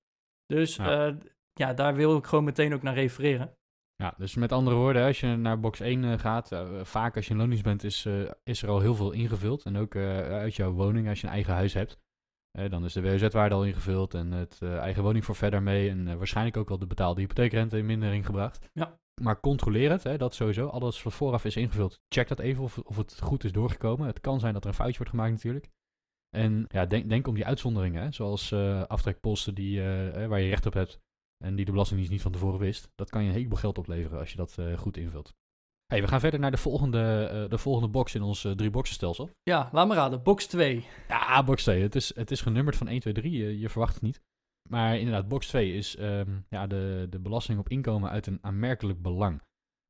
[0.54, 0.90] Dus Ja.
[1.06, 1.16] ja.
[1.52, 3.56] ja, daar wil ik gewoon meteen ook naar refereren.
[3.94, 7.26] Ja, dus met andere woorden, als je naar box 1 eh, gaat, eh, vaak als
[7.26, 9.64] je in loondienst bent, is, eh, is er al heel veel ingevuld.
[9.64, 11.98] En ook eh, uit jouw woning, als je een eigen huis hebt.
[12.52, 15.90] Eh, dan is de WOZ-waarde al ingevuld en het eh, eigen woning voor verder mee.
[15.90, 18.68] En eh, waarschijnlijk ook al de betaalde hypotheekrente in mindering gebracht.
[18.72, 19.00] Ja.
[19.22, 20.66] Maar controleer het, hè, dat sowieso.
[20.66, 24.06] Alles wat vooraf is ingevuld, check dat even of, of het goed is doorgekomen.
[24.06, 25.68] Het kan zijn dat er een foutje wordt gemaakt natuurlijk.
[26.36, 30.40] En ja, denk, denk om die uitzonderingen, hè, zoals eh, aftrekposten die, eh, eh, waar
[30.40, 30.98] je recht op hebt
[31.44, 32.90] en die de Belastingdienst niet van tevoren wist.
[32.94, 35.34] Dat kan je een heleboel geld opleveren als je dat goed invult.
[35.86, 39.30] Hey, we gaan verder naar de volgende, de volgende box in ons drie boxen stelsel.
[39.42, 40.84] Ja, laat me raden, box 2.
[41.08, 41.82] Ja, box 2.
[41.82, 43.32] Het is, het is genummerd van 1, 2, 3.
[43.32, 44.20] Je, je verwacht het niet.
[44.68, 49.02] Maar inderdaad, box 2 is ehm, ja, de, de belasting op inkomen uit een aanmerkelijk
[49.02, 49.42] belang.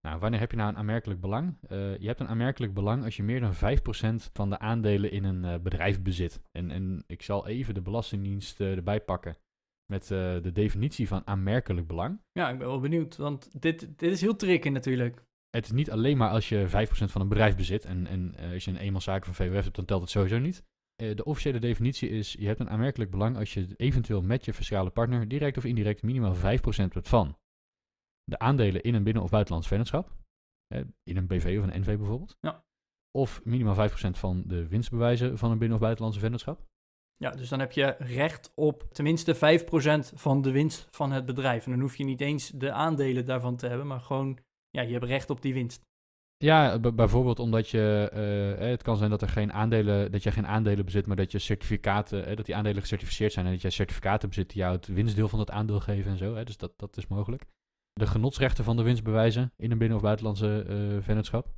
[0.03, 1.57] Nou, wanneer heb je nou een aanmerkelijk belang?
[1.69, 5.25] Eh, je hebt een aanmerkelijk belang als je meer dan 5% van de aandelen in
[5.25, 6.43] een eh, bedrijf bezit.
[6.53, 9.37] En, en ik zal even de Belastingdienst eh, erbij pakken
[9.87, 12.21] met de definitie van aanmerkelijk belang.
[12.33, 15.25] Ja, ik ben wel benieuwd, want dit, dit is heel tricky natuurlijk.
[15.51, 18.65] Het is niet alleen maar als je 5% van een bedrijf bezit en, en als
[18.65, 20.65] je een eenmanszaak van VWF hebt, dan telt het sowieso niet.
[20.97, 24.91] De officiële definitie is, je hebt een aanmerkelijk belang als je eventueel met je fiscale
[24.91, 26.39] partner direct of indirect minimaal 5%
[26.93, 27.37] hebt van
[28.25, 30.21] de aandelen in een binnen- of buitenlands vennootschap.
[31.03, 32.37] in een BV of een NV bijvoorbeeld.
[32.41, 32.65] Ja.
[33.19, 36.61] of minimaal 5% van de winstbewijzen van een binnen- of buitenlandse vennootschap.
[37.17, 41.65] Ja, dus dan heb je recht op tenminste 5% van de winst van het bedrijf.
[41.65, 44.39] En dan hoef je niet eens de aandelen daarvan te hebben, maar gewoon,
[44.71, 45.81] ja, je hebt recht op die winst.
[46.37, 48.09] Ja, bijvoorbeeld omdat je,
[48.59, 51.33] eh, het kan zijn dat, er geen aandelen, dat je geen aandelen bezit, maar dat
[51.33, 54.87] je certificaten, dat die aandelen gecertificeerd zijn en dat jij certificaten bezit die jou het
[54.87, 56.35] winstdeel van dat aandeel geven en zo.
[56.35, 57.45] Hè, dus dat, dat is mogelijk.
[57.93, 61.55] De genotsrechten van de winstbewijzen in een binnen- of buitenlandse eh vennootschap.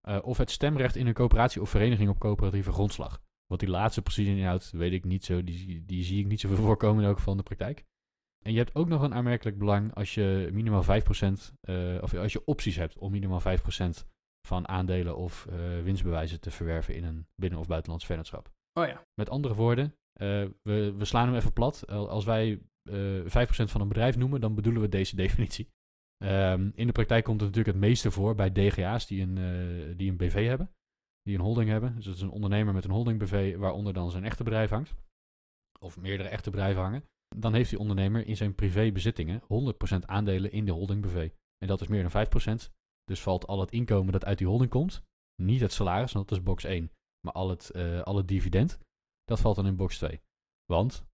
[0.00, 3.22] Eh, of het stemrecht in een coöperatie of vereniging op coöperatieve grondslag.
[3.46, 5.44] Wat die laatste precies inhoudt, weet ik niet zo.
[5.44, 7.84] Die, die zie ik niet zoveel voorkomen in elk geval in de praktijk.
[8.44, 12.32] En je hebt ook nog een aanmerkelijk belang als je minimaal 5%, eh, of als
[12.32, 14.06] je opties hebt om minimaal 5%
[14.46, 15.44] van aandelen of
[15.82, 18.50] winstbewijzen te verwerven in een binnen- of buitenlands vennootschap.
[18.80, 21.86] Oh ja, Met andere woorden, we, we slaan hem even plat.
[21.86, 25.68] Al- Als wij 5% van een bedrijf noemen, dan bedoelen we deze definitie.
[26.24, 29.96] Ehm, in de praktijk komt het natuurlijk het meeste voor bij DGA's die een, eh,
[29.96, 30.70] die een BV hebben,
[31.22, 31.94] die een holding hebben.
[31.94, 34.94] Dus dat is een ondernemer met een holding BV waaronder dan zijn echte bedrijf hangt.
[35.80, 37.04] Of meerdere echte bedrijven hangen.
[37.36, 41.30] Dan heeft die ondernemer in zijn privébezittingen 100% aandelen in de holding BV.
[41.58, 42.70] En dat is meer dan 5%.
[43.04, 45.02] Dus valt al het inkomen dat uit die holding komt,
[45.42, 48.78] niet het salaris, want dat is box 1, maar al het, eh, al het dividend,
[49.24, 50.20] dat valt dan in box 2.
[50.64, 51.06] Want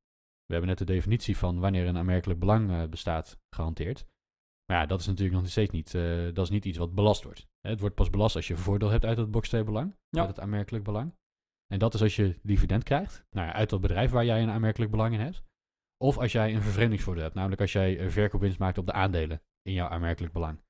[0.51, 4.07] we hebben net de definitie van wanneer een aanmerkelijk belang eh, bestaat gehanteerd.
[4.67, 7.25] Maar ja, dat is natuurlijk nog steeds niet, eh, dat is niet iets wat belast
[7.25, 7.47] wordt.
[7.61, 10.21] Het wordt pas belast als je voordeel hebt uit het box 2 belang, Ja.
[10.21, 11.15] uit het aanmerkelijk belang.
[11.73, 14.51] En dat is als je dividend krijgt, nou ja, uit dat bedrijf waar jij een
[14.51, 15.43] aanmerkelijk belang in hebt.
[15.97, 19.43] Of als jij een vervreemdingsvoordeel hebt, namelijk als jij een verkoopwinst maakt op de aandelen
[19.63, 20.63] in jouw aanmerkelijk belang.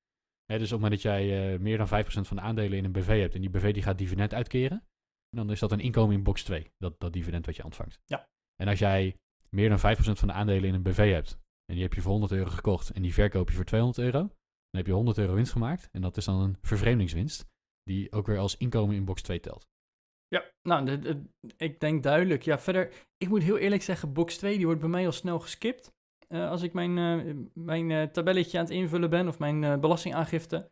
[0.44, 2.84] Hè, dus op het moment dat jij eh, meer dan 5% van de aandelen in
[2.84, 4.84] een BV hebt en die BV die gaat dividend uitkeren,
[5.30, 8.00] dan is dat een inkomen in box 2, dat, dat dividend wat je ontvangt.
[8.04, 8.28] Ja.
[8.56, 9.16] En als jij
[9.50, 12.10] meer dan 5% van de aandelen in een BV hebt en die heb je voor
[12.10, 15.34] 100 euro gekocht en die verkoop je voor 200 euro, dan heb je 100 euro
[15.34, 17.48] winst gemaakt en dat is dan een vervreemdingswinst
[17.82, 19.68] die ook weer als inkomen in box 2 telt.
[20.28, 21.00] Ja, nou,
[21.56, 22.42] ik denk duidelijk.
[22.42, 25.40] Ja, verder, ik moet heel eerlijk zeggen, box 2 die wordt bij mij al snel
[25.40, 25.92] geskipt.
[26.28, 30.68] Eh, als ik mijn, eh, mijn eh, tabelletje aan het invullen ben of mijn belastingaangifte.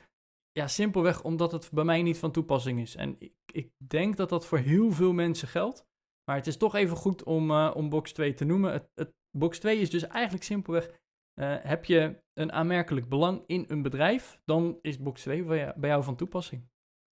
[0.53, 2.95] Ja, simpelweg omdat het bij mij niet van toepassing is.
[2.97, 5.87] En ik, ik denk dat dat voor heel veel mensen geldt.
[6.29, 8.73] Maar het is toch even goed om, eh, om box 2 te noemen.
[8.73, 10.91] Het, het, box 2 is dus eigenlijk simpelweg,
[11.35, 15.81] eh, heb je een aanmerkelijk belang in een bedrijf, dan is box 2 bij jou,
[15.81, 16.69] bij jou van toepassing.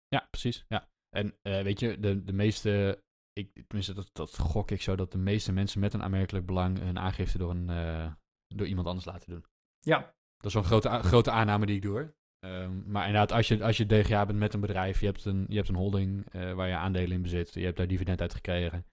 [0.07, 0.65] Ja, precies.
[0.67, 0.89] Ja.
[1.09, 5.11] En eh, weet je, de, de meeste, ik, tenminste dat, dat gok ik zo, dat
[5.11, 8.15] de meeste mensen met een aanmerkelijk belang hun aangifte door, een,
[8.47, 9.45] door iemand anders laten doen.
[9.79, 12.13] Ja, Dat is wel een grote, grote aanname die ik doe.
[12.39, 15.45] Ehm, maar inderdaad, als je, als je DGA bent met een bedrijf, je hebt een,
[15.47, 18.85] je hebt een holding waar je aandelen in bezit, je hebt daar dividend uit gekregen.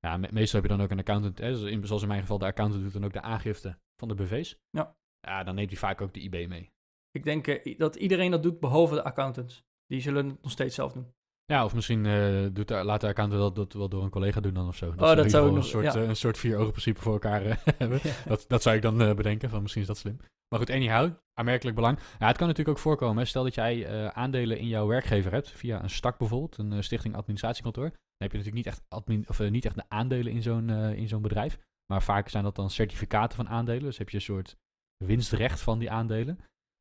[0.00, 1.54] Ja, me- meestal heb je dan ook een accountant, hè,
[1.86, 4.58] zoals in- mijn geval, de accountant doet dan ook de aangifte van de BV's.
[4.70, 4.96] Ja.
[5.20, 6.70] Ja, dan neemt hij vaak ook de IB mee.
[7.10, 9.64] Ik denk eh, dat iedereen dat doet, behalve de accountants.
[9.86, 11.12] Die zullen het nog steeds zelf doen.
[11.44, 14.40] Ja, of misschien eh, doet de, laat de accountant dat, dat wel door een collega
[14.40, 14.90] doen dan of zo.
[14.90, 16.00] Oh, dat zou ook een nog- soort, ja.
[16.00, 17.42] eh, een soort vier ogen principe voor elkaar
[17.78, 18.00] hebben.
[18.26, 20.16] Dat, dat zou ik dan bedenken, van misschien is dat slim.
[20.48, 21.98] Maar goed, anyhow, aanmerkelijk belang.
[22.18, 23.16] Ja, het kan natuurlijk ook voorkomen.
[23.18, 23.24] hè.
[23.24, 27.92] Stel dat jij aandelen in jouw werkgever hebt, via een stak bijvoorbeeld, een stichting administratiekantoor.
[28.18, 30.70] Dan heb je natuurlijk niet echt, admin, of, eh, niet echt de aandelen in zo'n
[30.70, 31.58] eh, in zo'n bedrijf.
[31.86, 33.82] Maar vaak zijn dat dan certificaten van aandelen.
[33.82, 34.56] Dus heb je een soort
[35.04, 36.38] winstrecht van die aandelen.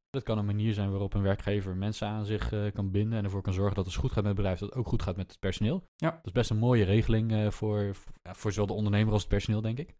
[0.09, 3.23] Dat kan een manier zijn waarop een werkgever mensen aan zich eh, kan binden en
[3.23, 5.15] ervoor kan zorgen dat het goed gaat met het bedrijf, dat het ook goed gaat
[5.15, 5.83] met het personeel.
[5.95, 6.09] Ja.
[6.09, 9.61] Dat is best een mooie regeling voor, ja, voor zowel de ondernemer als het personeel,
[9.61, 9.95] denk ik.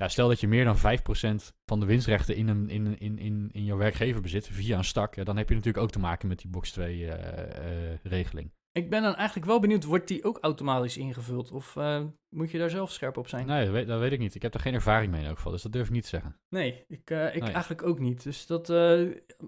[0.00, 3.48] Ja, stel dat je meer dan 5% van de winstrechten in, een, in, in, in,
[3.52, 6.28] in jouw werkgever bezit via een stak, ja, dan heb je natuurlijk ook te maken
[6.28, 8.52] met die box 2 eh, eh, regeling.
[8.72, 11.50] Ik ben dan eigenlijk wel benieuwd, wordt die ook automatisch ingevuld?
[11.50, 13.46] Of eh, moet je daar zelf scherp op zijn?
[13.46, 14.34] Nee, dat weet, dat weet ik niet.
[14.34, 16.08] Ik heb er geen ervaring mee in elk geval, dus dat durf ik niet te
[16.08, 16.36] zeggen.
[16.48, 17.50] Nee, ik, eh, ik Nee.
[17.52, 18.22] eigenlijk ook niet.
[18.22, 19.02] Dus dat, eh,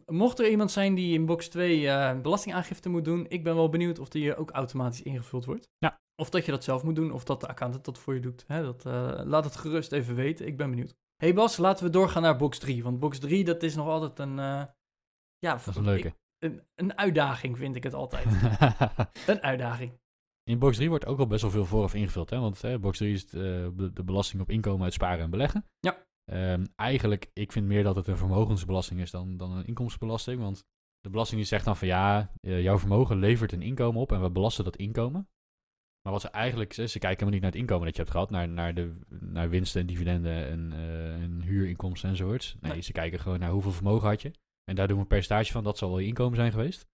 [0.07, 3.69] mocht er iemand zijn die in box 2 eh, belastingaangifte moet doen, ik ben wel
[3.69, 5.69] benieuwd of die ook automatisch ingevuld wordt.
[5.79, 6.01] Ja.
[6.17, 8.45] Of dat je dat zelf moet doen, of dat de accountant dat voor je doet.
[8.47, 8.85] Hè, dat,
[9.27, 10.95] laat het gerust even weten, ik ben benieuwd.
[11.17, 12.83] hey Bas, laten we doorgaan naar box 3.
[12.83, 14.37] Want box 3, dat is nog altijd een...
[14.37, 14.71] ja,
[15.39, 16.09] Dat is een leuke.
[16.09, 18.27] ik- een, een uitdaging vind ik het altijd.
[19.27, 20.01] een uitdaging.
[20.45, 22.31] In box 3 wordt ook al best wel veel vooraf ingevuld.
[22.31, 22.39] Hè?
[22.39, 25.65] Want hè, box 3 is eh, de, de belasting op inkomen uit sparen en beleggen.
[25.81, 26.07] Ja.
[26.25, 30.41] Ehm, eigenlijk, ik vind meer dat het een vermogensbelasting is dan, dan een inkomstenbelasting.
[30.41, 30.65] Want
[31.01, 34.23] de belasting die zegt dan van ja, eh, jouw vermogen levert een inkomen op en
[34.23, 35.29] we belasten dat inkomen.
[36.03, 38.15] Maar wat ze eigenlijk, ze, ze kijken helemaal niet naar het inkomen dat je hebt
[38.15, 42.57] gehad, naar, naar, de, naar winsten en dividenden en, eh, en huurinkomsten enzovoorts.
[42.61, 42.81] Nee, Nee.
[42.81, 44.33] ze kijken gewoon naar hoeveel vermogen had je.
[44.65, 46.87] En daar doen we een percentage van, dat zal wel je inkomen zijn geweest.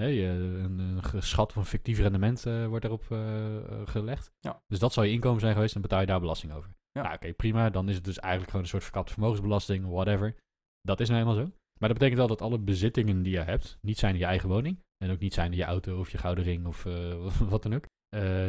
[0.00, 4.32] Nee, een, een geschat of een fictief rendement eh, wordt daarop eh, eh, gelegd.
[4.38, 4.62] Ja.
[4.66, 6.70] Dus dat zal je inkomen zijn geweest en betaal je daar belasting over.
[6.92, 7.02] Ja.
[7.02, 7.70] Nou, oké, prima.
[7.70, 10.36] Dan is het dus eigenlijk gewoon een soort verkapte vermogensbelasting, whatever.
[10.82, 11.52] Dat is nou helemaal zo.
[11.78, 14.48] Maar dat betekent wel dat alle bezittingen die je hebt, niet zijn in je eigen
[14.48, 16.82] woning, en ook niet zijn je auto of je gouden ring of
[17.50, 17.86] wat dan ook,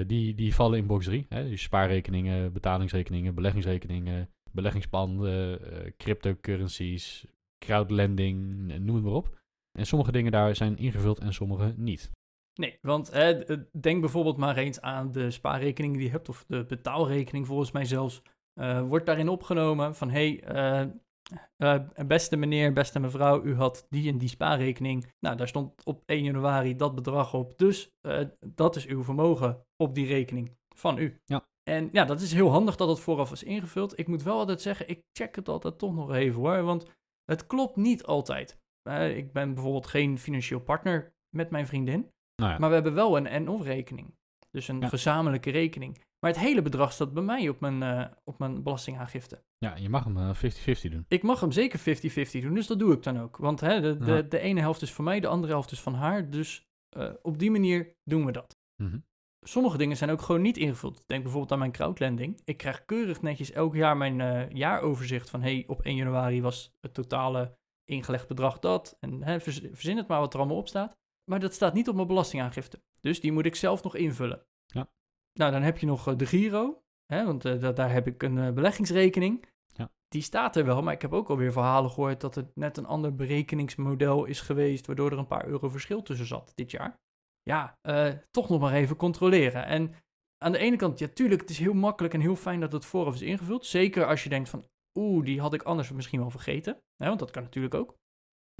[0.07, 1.25] die, die vallen in box 3.
[1.29, 1.49] Hè?
[1.49, 5.59] Dus spaarrekeningen, betalingsrekeningen, beleggingsrekeningen, beleggingspanden,
[5.97, 7.25] cryptocurrencies,
[7.65, 9.39] crowdlending, noem het maar op.
[9.71, 12.11] En sommige dingen daar zijn ingevuld en sommige niet.
[12.53, 13.43] Nee, want hè,
[13.79, 17.85] denk bijvoorbeeld maar eens aan de spaarrekening die je hebt, of de betaalrekening volgens mij
[17.85, 18.21] zelfs.
[18.53, 23.85] Eh, wordt daarin opgenomen van, hé, hey, eh, eh, beste meneer, beste mevrouw, u had
[23.89, 25.13] die en die spaarrekening.
[25.19, 27.91] Nou, daar stond op 1 januari dat bedrag op, dus
[28.39, 31.19] dat is uw vermogen op die rekening van u.
[31.25, 31.49] Ja.
[31.63, 33.99] En ja, dat is heel handig dat het vooraf is ingevuld.
[33.99, 36.85] Ik moet wel altijd zeggen, ik check het altijd toch nog even hoor, want
[37.31, 38.57] het klopt niet altijd.
[38.89, 42.09] Eh, ik ben bijvoorbeeld geen financieel partner met mijn vriendin.
[42.35, 44.13] Nou ja, Maar we hebben wel een NO-rekening.
[44.51, 44.87] Dus een Ja.
[44.87, 46.01] gezamenlijke rekening.
[46.19, 49.43] Maar het hele bedrag staat bij mij op mijn, eh, op mijn belastingaangifte.
[49.57, 51.05] ja, je mag hem eh, 50-50 doen.
[51.07, 53.37] Ik mag hem zeker 50-50 doen, dus dat doe ik dan ook.
[53.37, 54.21] Want hè, de, de, Ja.
[54.21, 56.29] de ene helft is voor mij, de andere helft is van haar.
[56.29, 58.57] Dus eh, op die manier doen we dat.
[58.83, 58.97] Mhm.
[59.45, 61.03] Sommige dingen zijn ook gewoon niet ingevuld.
[61.07, 62.41] Denk bijvoorbeeld aan mijn crowdlending.
[62.43, 65.41] Ik krijg keurig netjes elk jaar mijn eh, jaaroverzicht van...
[65.41, 68.97] hey, op 1 januari was het totale ingelegd bedrag dat.
[68.99, 70.97] En hè, verzin het maar wat er allemaal op staat.
[71.29, 72.81] Maar dat staat niet op mijn belastingaangifte.
[72.99, 74.45] Dus die moet ik zelf nog invullen.
[74.65, 74.91] Ja.
[75.33, 76.83] Nou, dan heb je nog eh, de Giro.
[77.05, 79.45] Hè, want eh, da- daar heb ik een beleggingsrekening.
[79.67, 79.91] Ja.
[80.07, 82.21] Die staat er wel, maar ik heb ook alweer verhalen gehoord...
[82.21, 84.87] dat het net een ander berekeningsmodel is geweest...
[84.87, 86.99] waardoor er een paar euro verschil tussen zat dit jaar
[87.43, 89.65] ja, eh, toch nog maar even controleren.
[89.65, 89.95] En
[90.37, 92.85] aan de ene kant, ja, tuurlijk, het is heel makkelijk en heel fijn dat het
[92.85, 93.65] vooraf is ingevuld.
[93.65, 96.81] Zeker als je denkt van, oeh, die had ik anders misschien wel vergeten.
[96.95, 97.95] Want dat kan natuurlijk ook.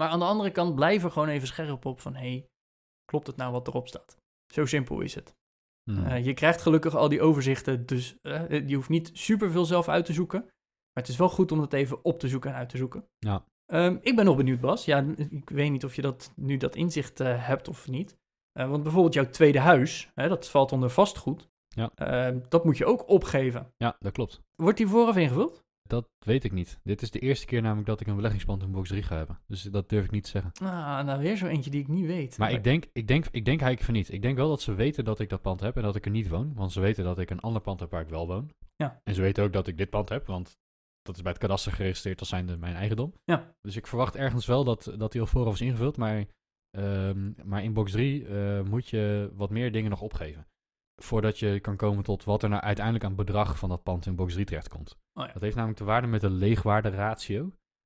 [0.02, 2.48] Maar aan de andere kant, blijf er gewoon even scherp op van, hé, hey,
[3.06, 4.18] klopt het nou wat erop staat?
[4.54, 5.36] Zo simpel is het.
[5.92, 6.06] Mhm.
[6.06, 10.06] Eh, je krijgt gelukkig al die overzichten, dus eh, je hoeft niet superveel zelf uit
[10.06, 10.40] te zoeken.
[10.42, 13.08] Maar het is wel goed om dat even op te zoeken en uit te zoeken.
[13.20, 13.46] Ja.
[13.66, 14.86] Ehm, ik ben nog benieuwd, Bas.
[14.86, 18.18] Ja, ik weet niet of je dat, nu dat inzicht hebt of niet.
[18.54, 21.50] Eh, want bijvoorbeeld jouw tweede huis, hè, dat valt onder vastgoed.
[21.68, 21.92] Ja.
[21.96, 23.74] Ehm, dat moet je ook opgeven.
[23.78, 24.42] ja, dat klopt.
[24.56, 25.64] Wordt die vooraf ingevuld?
[25.82, 26.80] Dat weet ik niet.
[26.84, 29.40] Dit is de eerste keer namelijk dat ik een beleggingspand in box 3 ga hebben.
[29.48, 30.52] Dus dat durf ik niet te zeggen.
[30.62, 32.38] Ah, nou weer zo eentje die ik niet weet.
[32.38, 34.12] Maar ik denk, ik, denk, ik denk eigenlijk van niet.
[34.12, 36.12] Ik denk wel dat ze weten dat ik dat pand heb en dat ik er
[36.12, 36.54] niet woon.
[36.56, 38.52] Want ze weten dat ik een ander pand heb waar ik wel woon.
[38.76, 39.02] Ja.
[39.04, 40.58] En ze weten ook dat ik dit pand heb, want
[41.02, 43.14] dat is bij het kadaster geregistreerd als zijnde mijn eigendom.
[43.24, 43.56] Ja.
[43.62, 45.98] Dus ik verwacht ergens wel dat, dat die al vooraf is ingevuld.
[45.98, 46.26] Maar,
[46.72, 50.48] ehm, maar in box 3 eh, moet je wat meer dingen nog opgeven.
[51.02, 54.16] Voordat je kan komen tot wat er nou uiteindelijk aan bedrag van dat pand in
[54.16, 54.98] box 3 terechtkomt.
[55.14, 55.34] Oh ja.
[55.34, 57.44] Dat heeft namelijk te waarde met de leegwaarde ratio.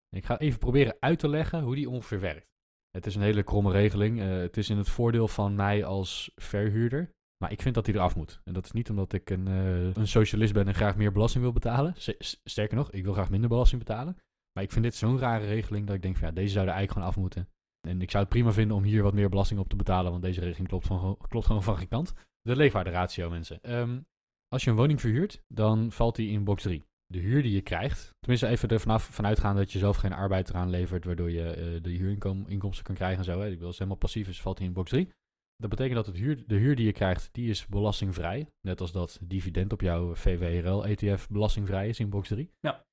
[0.10, 2.48] En ik ga even proberen uit te leggen hoe die ongeveer werkt.
[2.92, 4.20] Het is een hele kromme regeling.
[4.20, 7.14] Eh, het is in het voordeel van mij als verhuurder.
[7.44, 8.42] Maar ik vind dat die eraf moet.
[8.44, 11.44] En dat is niet omdat ik een, eh, een socialist ben en graag meer belasting
[11.44, 11.94] wil betalen.
[11.98, 14.18] S- sterker nog, ik wil graag minder belasting betalen.
[14.54, 16.74] Maar ik vind dit zo'n rare regeling dat ik denk van ja, deze zou er
[16.74, 17.50] eigenlijk gewoon af moeten.
[17.86, 20.24] En ik zou het prima vinden om hier wat meer belasting op te betalen, want
[20.24, 22.14] deze regeling klopt, van, klopt gewoon van geen kant.
[22.42, 23.62] De leefwaarde ratio, mensen.
[23.62, 24.00] Ehm,
[24.48, 26.86] als je een woning verhuurt, dan valt die in box 3.
[27.08, 30.50] De huur die je krijgt, tenminste even er vanaf vanuitgaan dat je zelf geen arbeid
[30.50, 33.40] eraan levert, waardoor je eh, de huurinkomsten kan krijgen en zo.
[33.40, 33.50] Hè.
[33.50, 35.14] Ik wil helemaal passief is, valt die in box 3.
[35.58, 38.48] Dat betekent dat het huur, de huur die je krijgt, die is belastingvrij.
[38.62, 42.52] Net als dat dividend op jouw VWRL-ETF belastingvrij is in box 3.
[42.60, 42.86] Ja.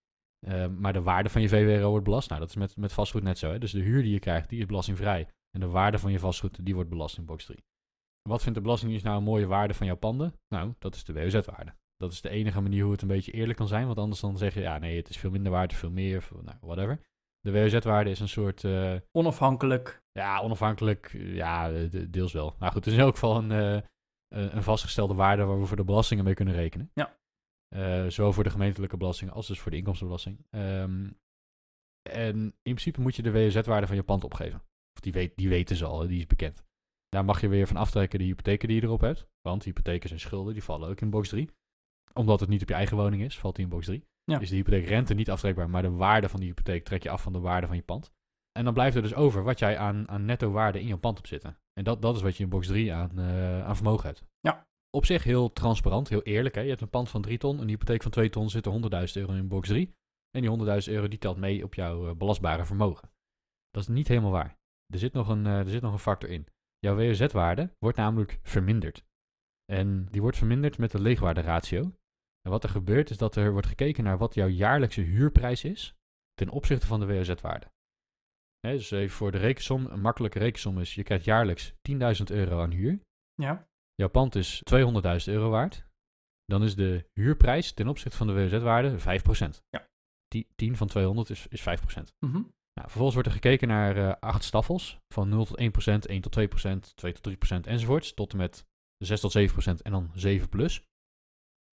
[0.47, 2.29] Ehm, maar de waarde van je VWRL wordt belast.
[2.29, 3.51] Nou, dat is met, met vastgoed net zo.
[3.51, 3.59] Hè?
[3.59, 5.29] Dus de huur die je krijgt, die is belastingvrij.
[5.51, 7.65] En de waarde van je vastgoed, die wordt belast in box 3.
[8.29, 10.35] Wat vindt de Belastingdienst nou een mooie waarde van jouw panden?
[10.49, 11.75] Nou, dat is de WOZ-waarde.
[11.97, 13.87] Dat is de enige manier hoe het een beetje eerlijk kan zijn.
[13.87, 16.57] Want anders dan zeg je, ja nee, het is veel minder waard, veel meer, nou,
[16.61, 17.01] whatever.
[17.41, 20.03] De WOZ-waarde is een soort, eh, Onafhankelijk.
[20.13, 22.55] ja, onafhankelijk, eh, ja, eh, de- deels wel.
[22.59, 25.77] Maar goed, het is in elk geval een, eh, een vastgestelde waarde waar we voor
[25.77, 26.91] de belastingen mee kunnen rekenen.
[26.95, 27.17] Ja.
[27.73, 30.47] Eh, zowel voor de gemeentelijke belasting als dus voor de inkomstenbelasting.
[30.51, 31.11] Ehm,
[32.11, 34.63] en in principe moet je de WOZ-waarde van je pand opgeven.
[34.95, 36.65] Of die, weet, die weten ze al, die is bekend.
[37.09, 39.27] Daar mag je weer van aftrekken de hypotheken die je erop hebt.
[39.41, 41.51] Want hypotheken zijn schulden, die vallen ook in box 3.
[42.13, 44.05] Omdat het niet op je eigen woning is, valt die in box 3.
[44.25, 44.41] Ja.
[44.41, 47.33] Is de hypotheekrente niet aftrekbaar, maar de waarde van die hypotheek trek je af van
[47.33, 48.13] de waarde van je pand.
[48.53, 51.17] En dan blijft er dus over wat jij aan, aan netto waarde in je pand
[51.17, 51.59] hebt zitten.
[51.73, 54.25] En dat, dat is wat je in box 3 aan, eh, aan vermogen hebt.
[54.97, 56.55] Op zich heel transparant, heel eerlijk.
[56.55, 56.61] Hè?
[56.61, 59.13] Je hebt een pand van 3 ton, een hypotheek van 2 ton, zit er 100.000
[59.15, 59.95] euro in box 3.
[60.31, 63.11] En die 100.000 euro die telt mee op jouw eh, belastbare vermogen.
[63.71, 64.59] Dat is niet helemaal waar.
[64.93, 66.47] Er zit nog een, eh, er zit nog een factor in.
[66.79, 69.05] Jouw WOZ-waarde wordt namelijk verminderd.
[69.73, 71.81] En die wordt verminderd met de leegwaarderatio.
[72.43, 75.95] En wat er gebeurt is dat er wordt gekeken naar wat jouw jaarlijkse huurprijs is
[76.35, 77.71] ten opzichte van de WOZ-waarde.
[78.61, 82.71] Dus even voor de rekensom, een makkelijke rekensom is, je krijgt jaarlijks 10.000 euro aan
[82.71, 83.01] huur.
[83.35, 83.69] Ja.
[83.95, 85.85] Jouw pand is 200.000 euro waard.
[86.45, 89.63] Dan is de huurprijs ten opzichte van de WOZ-waarde 5%.
[89.71, 89.89] Ja.
[90.29, 91.65] Die 10 van 200 is, is 5%.
[92.19, 92.43] Mhm.
[92.75, 96.33] Nou, vervolgens wordt er gekeken naar eh, acht staffels van 0 tot 1%, 1 tot
[96.33, 98.67] 2%, 2 tot 3% enzovoorts, tot en met
[99.05, 100.85] 6 tot 7% en dan 7 plus.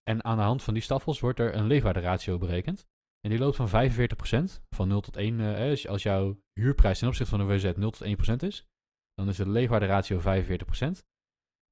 [0.03, 2.87] En aan de hand van die staffels wordt er een leegwaarderatio berekend.
[3.21, 5.41] En die loopt van 45% van 0 tot 1.
[5.41, 8.67] eh, als, als jouw huurprijs ten opzichte van de WZ 0 tot 1% is,
[9.15, 11.05] dan is de leegwaarderatio 45%.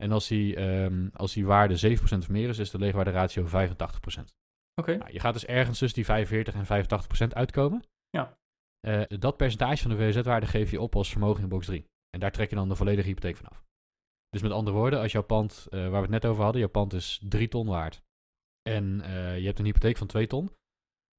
[0.01, 4.35] En als die, ehm, als die waarde 7% of meer is, is de leegwaarderatio 85%.
[4.81, 4.97] Oké.
[4.97, 7.83] Nou, je gaat dus ergens tussen die 45 en 85% uitkomen.
[8.11, 8.39] Ja.
[8.81, 11.85] Eh, dat percentage van de WZ-waarde geef je op als vermogen in box 3.
[12.11, 13.65] En daar trek je dan de volledige hypotheek van af.
[14.29, 16.71] Dus met andere woorden, als jouw pand, eh, waar we het net over hadden, jouw
[16.71, 18.03] pand is 3 ton waard.
[18.63, 20.51] En eh, je hebt een hypotheek van 2 ton.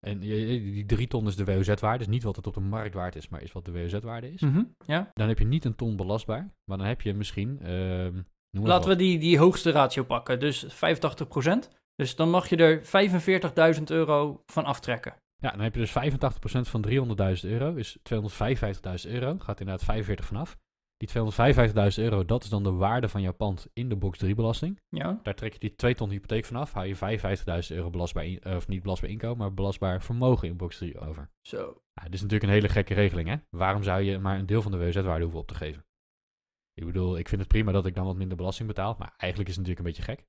[0.06, 1.98] En die 3 ton is de WOZ-waarde.
[1.98, 4.42] Dus niet wat het op de markt waard is, maar is wat de WOZ-waarde is.
[4.42, 5.10] Mhm, Ja.
[5.14, 6.54] Dan heb je niet een ton belastbaar.
[6.70, 7.60] Maar dan heb je misschien...
[8.52, 10.70] Laten we die, die hoogste ratio pakken, dus 85%.
[11.96, 12.82] Dus dan mag je er
[13.78, 15.16] 45.000 euro van aftrekken.
[15.38, 16.86] Ja, dan heb je dus 85% van
[17.44, 20.58] 300.000 euro, is 255.000 euro, gaat inderdaad 45 vanaf.
[20.98, 24.36] Die 255.000 euro, dat is dan de waarde van jouw pand in de box 3
[24.36, 24.80] belasting.
[24.90, 25.20] Ja.
[25.24, 28.56] Daar trek je die 2 ton hypotheek vanaf, hou je 55.000 euro belastbaar, in- eh,
[28.56, 31.30] of niet belastbaar inkomen, maar belastbaar vermogen in box 3 over.
[31.42, 31.82] Zo.
[31.94, 33.36] Ja, dit is natuurlijk een hele gekke regeling, hè?
[33.50, 35.86] Waarom zou je maar een deel van de WZ-waarde hoeven op te geven?
[36.74, 39.50] Ik bedoel, ik vind het prima dat ik dan wat minder belasting betaal, maar eigenlijk
[39.50, 40.26] is het natuurlijk een beetje gek.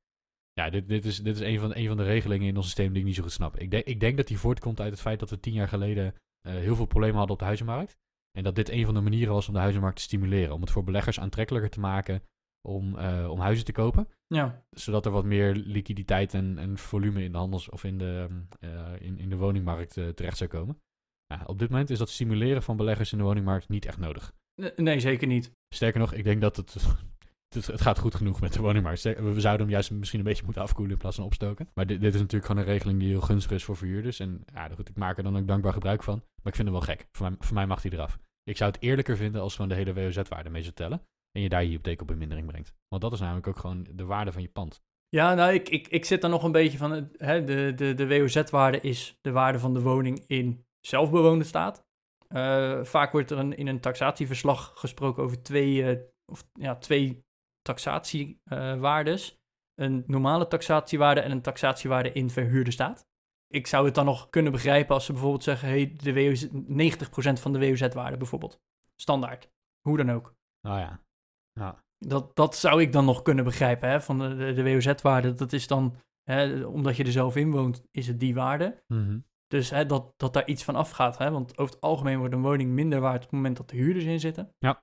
[0.53, 2.89] Ja, dit, dit is, dit is een, van, een van de regelingen in ons systeem
[2.89, 3.59] die ik niet zo goed snap.
[3.59, 6.15] Ik, denk ik denk dat die voortkomt uit het feit dat we tien jaar geleden
[6.41, 7.97] eh, heel veel problemen hadden op de huizenmarkt.
[8.31, 10.55] En dat dit een van de manieren was om de huizenmarkt te stimuleren.
[10.55, 12.23] Om het voor beleggers aantrekkelijker te maken
[12.69, 14.09] om, eh, om huizen te kopen.
[14.27, 14.65] Ja.
[14.71, 18.29] Zodat er wat meer liquiditeit en, en volume in de handels- of in de,
[18.61, 20.81] eh, in, in de woningmarkt terecht zou komen.
[21.27, 24.33] Ja, op dit moment is dat stimuleren van beleggers in de woningmarkt niet echt nodig.
[24.77, 25.53] Nee, zeker niet.
[25.75, 26.75] Sterker nog, ik denk dat het,
[27.67, 28.99] het, gaat goed genoeg met de woningmarkt.
[28.99, 31.69] Ster- We zouden hem juist misschien een beetje moeten afkoelen in plaats van opstoken.
[31.75, 34.21] Maar dit, dit is natuurlijk gewoon een regeling die heel gunstig is voor verhuurders.
[34.21, 36.15] En ja, goed, ik maak er dan ook dankbaar gebruik van.
[36.15, 37.07] Maar ik vind het wel gek.
[37.13, 38.19] Voor mij, voor mij mag die eraf.
[38.45, 41.03] Ik zou het eerlijker vinden als gewoon de hele WOZ-waarde mee zou tellen.
[41.33, 42.73] En je daar je hypotheek op in mindering brengt.
[42.89, 44.81] Want dat is namelijk ook gewoon de waarde van je pand.
[45.09, 48.09] Ja, nou, ik, ik, ik zit dan nog een beetje van, hè, de, de, de
[48.09, 51.85] WOZ-waarde is de waarde van de woning in zelfbewoonde staat.
[52.33, 57.25] Eh, vaak wordt er een, in een taxatieverslag gesproken over twee, eh, of, ja, twee
[57.63, 59.41] taxatiewaardes.
[59.75, 63.07] een normale taxatiewaarde en een taxatiewaarde in verhuurde staat.
[63.47, 67.41] Ik zou het dan nog kunnen begrijpen als ze bijvoorbeeld zeggen, hey, de WOZ, 90%
[67.41, 68.61] van de WOZ-waarde bijvoorbeeld.
[68.97, 69.51] Standaard.
[69.81, 70.35] Hoe dan ook.
[70.61, 71.05] Nou ja.
[71.53, 71.85] ja.
[71.99, 75.35] Dat, dat zou ik dan nog kunnen begrijpen, hè, van de, de, de WOZ-waarde.
[75.35, 78.83] Dat is dan, hè, omdat je er zelf in woont, is het die waarde.
[78.87, 79.19] Mhm.
[79.53, 81.19] Dus hè, dat, dat daar iets van afgaat.
[81.19, 83.77] Hè, want over het algemeen wordt een woning minder waard op het moment dat de
[83.77, 84.55] huurders in zitten.
[84.59, 84.83] Ja.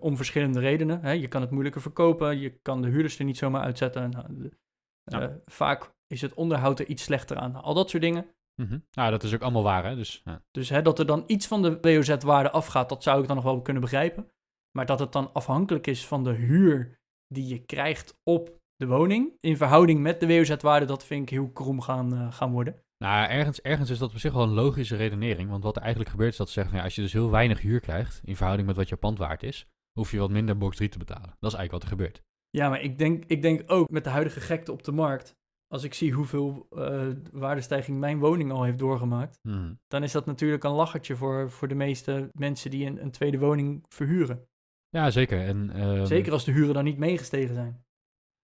[0.00, 1.00] Om verschillende redenen.
[1.00, 1.10] Hè.
[1.12, 4.10] Je kan het moeilijker verkopen, je kan de huurders er niet zomaar uitzetten.
[4.10, 4.56] Nou, de-
[5.04, 5.20] Ja.
[5.20, 7.54] eh, vaak is het onderhoud er iets slechter aan.
[7.54, 8.26] Al dat soort dingen.
[8.62, 8.78] Mhm.
[8.90, 9.94] Nou, dat is ook allemaal waar, hè.
[9.94, 10.42] Dus ja.
[10.50, 13.44] Dus hè, dat er dan iets van de WOZ-waarde afgaat, dat zou ik dan nog
[13.44, 14.30] wel kunnen begrijpen.
[14.76, 19.36] Maar dat het dan afhankelijk is van de huur die je krijgt op de woning,
[19.40, 22.82] in verhouding met de WOZ-waarde, dat vind ik heel krom gaan, eh, gaan worden.
[22.98, 25.50] Nou, ergens, ergens is dat op zich wel een logische redenering.
[25.50, 27.80] Want wat er eigenlijk gebeurt is dat ze zeggen, als je dus heel weinig huur
[27.80, 30.88] krijgt, in verhouding met wat je pand waard is, hoef je wat minder box 3
[30.88, 31.36] te betalen.
[31.40, 32.22] Dat is eigenlijk wat er gebeurt.
[32.50, 35.82] Ja, maar ik denk, ik denk ook met de huidige gekte op de markt, als
[35.84, 39.72] ik zie hoeveel eh, waardestijging mijn woning al heeft doorgemaakt, Mhm.
[39.86, 43.38] dan is dat natuurlijk een lachertje voor, voor de meeste mensen die een, een tweede
[43.38, 44.46] woning verhuren.
[44.88, 45.40] Ja, zeker.
[45.40, 47.84] En, ehm, Zeker als de huren dan niet meegestegen zijn.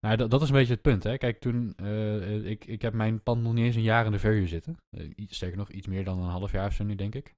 [0.05, 1.03] Nou, dat, dat is een beetje het punt.
[1.03, 1.19] Hè.
[1.19, 4.19] Kijk, toen, eh, ik, ik heb mijn pand nog niet eens een jaar in de
[4.19, 4.77] verhuur zitten.
[5.17, 7.35] Iets, sterker nog, iets meer dan een half jaar of zo nu, denk ik.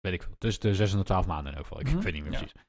[0.00, 0.34] Weet ik veel.
[0.38, 1.80] Tussen de 6 en de 12 maanden in elk geval.
[1.80, 2.38] Ik, Mhm, weet niet meer ja.
[2.38, 2.60] precies.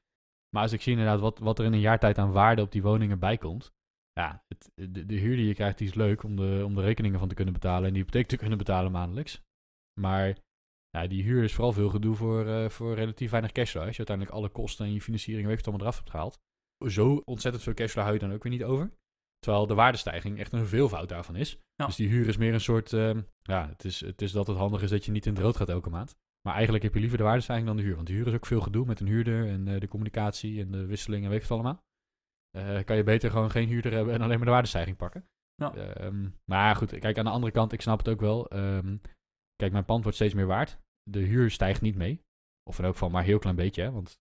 [0.48, 2.72] Maar als ik zie inderdaad wat, wat er in een jaar tijd aan waarde op
[2.72, 3.72] die woningen bijkomt.
[4.12, 6.80] Ja, het, de, de huur die je krijgt, die is leuk om de, om de
[6.80, 7.86] rekeningen van te kunnen betalen.
[7.86, 9.42] En die hypotheek te kunnen betalen maandelijks.
[10.00, 10.36] Maar
[10.90, 13.82] ja, die huur is vooral veel gedoe voor, eh, voor relatief weinig cashflow.
[13.82, 16.38] Als je uiteindelijk alle kosten en je financiering weet het allemaal eraf hebt gehaald.
[16.88, 18.92] Zo ontzettend veel cashflow hou je dan ook weer niet over.
[19.38, 21.58] Terwijl de waardestijging echt een veelvoud daarvan is.
[21.74, 21.86] Ja.
[21.86, 22.92] Dus die huur is meer een soort...
[22.92, 25.42] ehm, ja, het is, het is dat het handig is dat je niet in het
[25.42, 26.16] rood gaat elke maand.
[26.42, 27.94] Maar eigenlijk heb je liever de waardestijging dan de huur.
[27.94, 30.70] Want de huur is ook veel gedoe met een huurder en eh, de communicatie en
[30.70, 31.82] de wisseling en weet je het allemaal.
[32.50, 35.24] Eh, kan je beter gewoon geen huurder hebben en alleen maar de waardestijging pakken.
[35.54, 35.74] Ja.
[35.74, 38.48] Ehm, maar goed, kijk aan de andere kant, ik snap het ook wel.
[38.48, 38.96] Ehm,
[39.56, 40.78] kijk, mijn pand wordt steeds meer waard.
[41.10, 42.20] De huur stijgt niet mee.
[42.70, 44.18] Of in elk geval maar een heel klein beetje, hè, want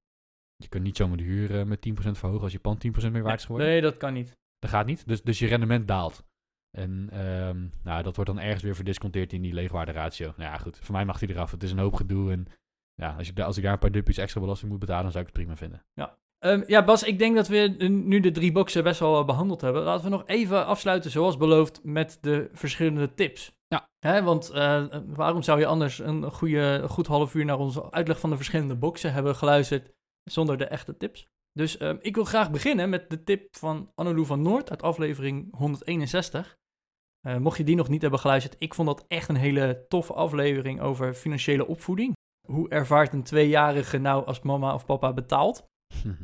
[0.55, 3.23] je kunt niet zomaar de huur eh, met 10% verhogen als je pand 10% meer
[3.23, 3.67] waard is geworden.
[3.69, 4.37] Nee, dat kan niet.
[4.59, 5.07] Dat gaat niet.
[5.07, 6.23] Dus, dus je rendement daalt.
[6.77, 10.33] En ehm, nou, dat wordt dan ergens weer verdisconteerd in die leegwaarderatio.
[10.37, 10.79] Nou ja, goed.
[10.81, 11.51] Voor mij mag die eraf.
[11.51, 12.31] Het is een hoop gedoe.
[12.31, 12.47] En
[12.93, 15.11] ja, als, ik, da- als ik daar een paar duppies extra belasting moet betalen, dan
[15.11, 15.85] zou ik het prima vinden.
[16.39, 17.57] Ehm, ja, Bas, ik denk dat we
[17.89, 19.83] nu de drie boxen best wel behandeld hebben.
[19.83, 23.51] Laten we nog even afsluiten, zoals beloofd, met de verschillende tips.
[23.67, 23.89] Ja.
[23.99, 27.91] Hè, want eh, waarom zou je anders een, goede, een goed half uur naar onze
[27.91, 29.91] uitleg van de verschillende boxen hebben geluisterd
[30.23, 31.27] zonder de echte tips?
[31.51, 35.55] Dus ehm, ik wil graag beginnen met de tip van Annelou van Noord uit aflevering
[35.57, 36.57] 161.
[37.27, 40.13] Uh, mocht je die nog niet hebben geluisterd, ik vond dat echt een hele toffe
[40.13, 42.13] aflevering over financiële opvoeding.
[42.47, 45.65] Hoe ervaart een tweejarige nou als mama of papa betaalt?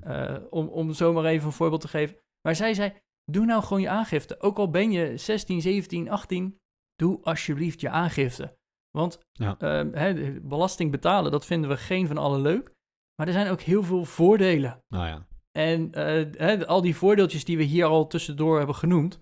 [0.04, 2.18] Uh, om, om zomaar even een voorbeeld te geven.
[2.42, 2.94] Maar zij zei,
[3.32, 4.42] doe nou gewoon je aangifte.
[4.42, 6.60] Ook al ben je 16, 17, 18,
[6.96, 8.58] doe alsjeblieft je aangifte.
[8.98, 9.58] Want ja.
[9.60, 12.74] uh, belasting betalen, dat vinden we geen van allen leuk.
[13.20, 14.84] Maar er zijn ook heel veel voordelen.
[14.88, 15.28] Nou ja.
[15.52, 15.92] En
[16.40, 19.20] uh, al die voordeeltjes die we hier al tussendoor hebben genoemd,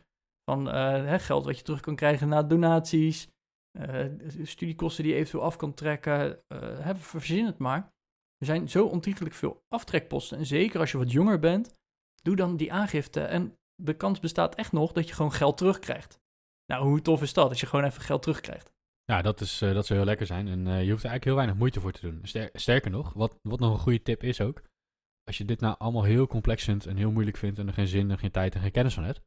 [0.49, 3.27] van uh, geld wat je terug kan krijgen na donaties,
[3.79, 4.05] uh,
[4.43, 6.39] studiekosten die je eventueel af kan trekken,
[6.95, 7.89] verzin het maar.
[8.37, 10.37] Er zijn zo ontiegelijk veel aftrekposten.
[10.37, 11.73] En zeker als je wat jonger bent,
[12.21, 13.21] doe dan die aangifte.
[13.21, 16.19] En de kans bestaat echt nog dat je gewoon geld terugkrijgt.
[16.65, 18.73] Nou, hoe tof is dat als je gewoon even geld terugkrijgt?
[19.11, 20.47] Ja, dat, is, dat zou heel lekker zijn.
[20.47, 22.49] En je hoeft er eigenlijk heel weinig moeite voor te doen.
[22.53, 24.63] sterker nog, wat, wat nog een goede tip is ook.
[25.23, 27.87] Als je dit nou allemaal heel complex vindt en heel moeilijk vindt en er geen
[27.87, 29.21] zin en geen tijd en geen kennis van hebt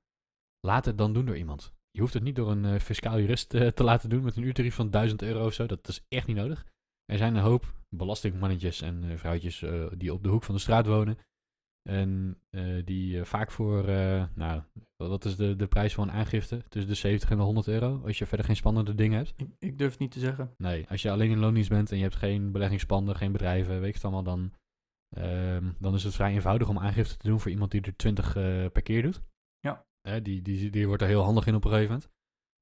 [0.60, 1.72] Laat het dan doen door iemand.
[1.90, 4.74] Je hoeft het niet door een uh, fiscaal jurist te laten doen met een uurtarief
[4.74, 5.66] van 1000 euro of zo.
[5.66, 6.66] Dat is echt niet nodig.
[7.04, 9.64] Er zijn een hoop belastingmannetjes en vrouwtjes
[9.96, 11.18] die op de hoek van de straat wonen.
[11.88, 12.40] En
[12.84, 13.84] die vaak voor,
[14.34, 14.62] nou,
[14.96, 16.62] wat is de, de prijs van een aangifte?
[16.68, 18.02] Tussen de 70 en de 100 euro.
[18.04, 19.32] Als je verder geen spannende dingen hebt.
[19.36, 20.54] Ik, ik durf het niet te zeggen.
[20.56, 23.88] Nee, als je alleen in loondienst bent en je hebt geen beleggingspanden, geen bedrijven, weet
[23.88, 24.52] je het allemaal, dan,
[25.16, 28.32] ehm, dan is het vrij eenvoudig om aangifte te doen voor iemand die er 20
[28.72, 29.22] per keer doet.
[30.00, 32.10] Hè, die, die, die wordt er heel handig in op een gegeven moment.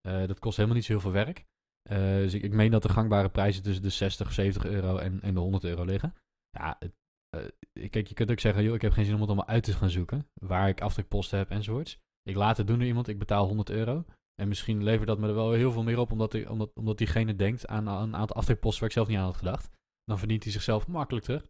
[0.09, 1.45] Uh, dat kost helemaal niet zo heel veel werk.
[1.91, 5.21] Uh, dus ik, ik meen dat de gangbare prijzen tussen de 60, 70 euro en,
[5.21, 6.15] en de 100 euro liggen.
[6.51, 6.93] Ja, het,
[7.39, 9.63] uh, kijk, je kunt ook zeggen, joh, ik heb geen zin om het allemaal uit
[9.63, 10.29] te gaan zoeken.
[10.35, 11.99] Waar ik aftrekposten heb enzovoorts.
[12.23, 14.05] Ik laat het doen door iemand, ik betaal 100 euro.
[14.35, 17.37] En misschien levert dat me er wel heel veel meer op, omdat, omdat, omdat diegene
[17.37, 19.71] denkt aan, een aantal aftrekposten waar ik zelf niet aan had gedacht.
[20.05, 21.47] Dan verdient hij zichzelf makkelijk terug.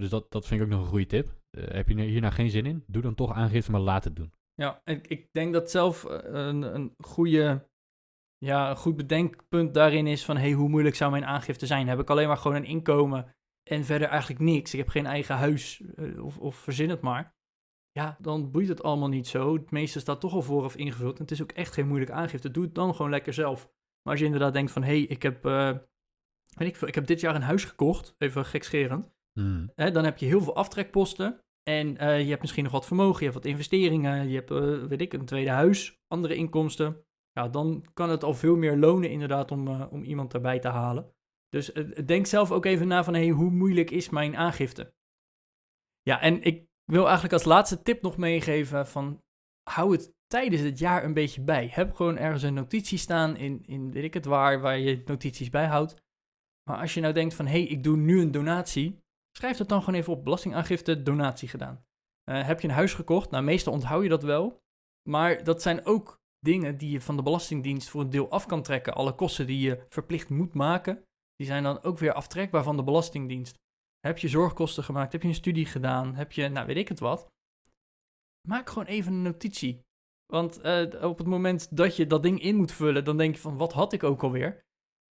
[0.00, 1.34] dus dat, dat vind ik ook nog een goede tip.
[1.50, 2.84] heb je hier nou geen zin in?
[2.86, 4.32] Doe dan toch aangifte, maar laat het doen.
[4.56, 7.68] Ja, ik, ik denk dat zelf eh, een, een, goede,
[8.38, 10.36] ja, een goed bedenkpunt daarin is van...
[10.36, 11.88] hey, hoe moeilijk zou mijn aangifte zijn?
[11.88, 13.35] Heb ik alleen maar gewoon een inkomen
[13.68, 14.72] en verder eigenlijk niks?
[14.72, 17.34] Ik heb geen eigen huis uh, of, of verzin het maar.
[17.92, 19.54] Ja, dan boeit het allemaal niet zo.
[19.54, 21.16] Het meeste staat toch al vooraf ingevuld.
[21.16, 22.50] En het is ook echt geen moeilijke aangifte.
[22.50, 23.70] Doe het dan gewoon lekker zelf.
[24.02, 24.82] Maar als je inderdaad denkt van...
[24.82, 25.70] hey, ik heb, uh,
[26.56, 28.14] weet ik, veel, ik heb dit jaar een huis gekocht.
[28.18, 29.10] Even gekscherend.
[29.32, 29.70] Mm.
[29.74, 31.40] Hè, dan heb je heel veel aftrekposten.
[31.62, 35.00] En uh, je hebt misschien nog wat vermogen, je hebt wat investeringen, je hebt, weet
[35.00, 37.04] ik, een tweede huis, andere inkomsten.
[37.32, 41.14] Ja, dan kan het al veel meer lonen inderdaad om, om iemand daarbij te halen.
[41.48, 41.72] Dus
[42.04, 44.94] denk zelf ook even na van, hey, hoe moeilijk is mijn aangifte?
[46.02, 49.22] Ja, en ik wil eigenlijk als laatste tip nog meegeven van,
[49.70, 51.68] hou het tijdens het jaar een beetje bij.
[51.72, 55.50] Heb gewoon ergens een notitie staan in, in weet ik het waar, waar je notities
[55.50, 56.04] bijhoudt.
[56.70, 59.04] Maar als je nou denkt van, hey, ik doe nu een donatie,
[59.36, 60.24] Schrijf dat dan gewoon even op.
[60.24, 61.84] Belastingaangifte, donatie gedaan.
[62.30, 63.30] Uh, heb je een huis gekocht?
[63.30, 64.62] Nou, meestal onthoud je dat wel.
[65.08, 68.62] Maar dat zijn ook dingen die je van de Belastingdienst voor een deel af kan
[68.62, 68.94] trekken.
[68.94, 71.02] Alle kosten die je verplicht moet maken,
[71.36, 73.54] die zijn dan ook weer aftrekbaar van de Belastingdienst.
[74.00, 75.12] Heb je zorgkosten gemaakt?
[75.12, 76.14] Heb je een studie gedaan?
[76.14, 77.26] Heb je, nou weet ik het wat?
[78.48, 79.80] Maak gewoon even een notitie.
[80.26, 83.40] Want uh, op het moment dat je dat ding in moet vullen, dan denk je
[83.40, 84.64] van wat had ik ook alweer?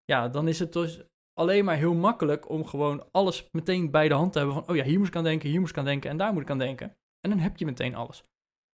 [0.05, 1.03] Ja, dan is het dus
[1.33, 4.77] alleen maar heel makkelijk om gewoon alles meteen bij de hand te hebben van, oh
[4.77, 6.51] ja, hier moet ik aan denken, hier moet ik aan denken en daar moet ik
[6.51, 6.97] aan denken.
[7.21, 8.23] En dan heb je meteen alles.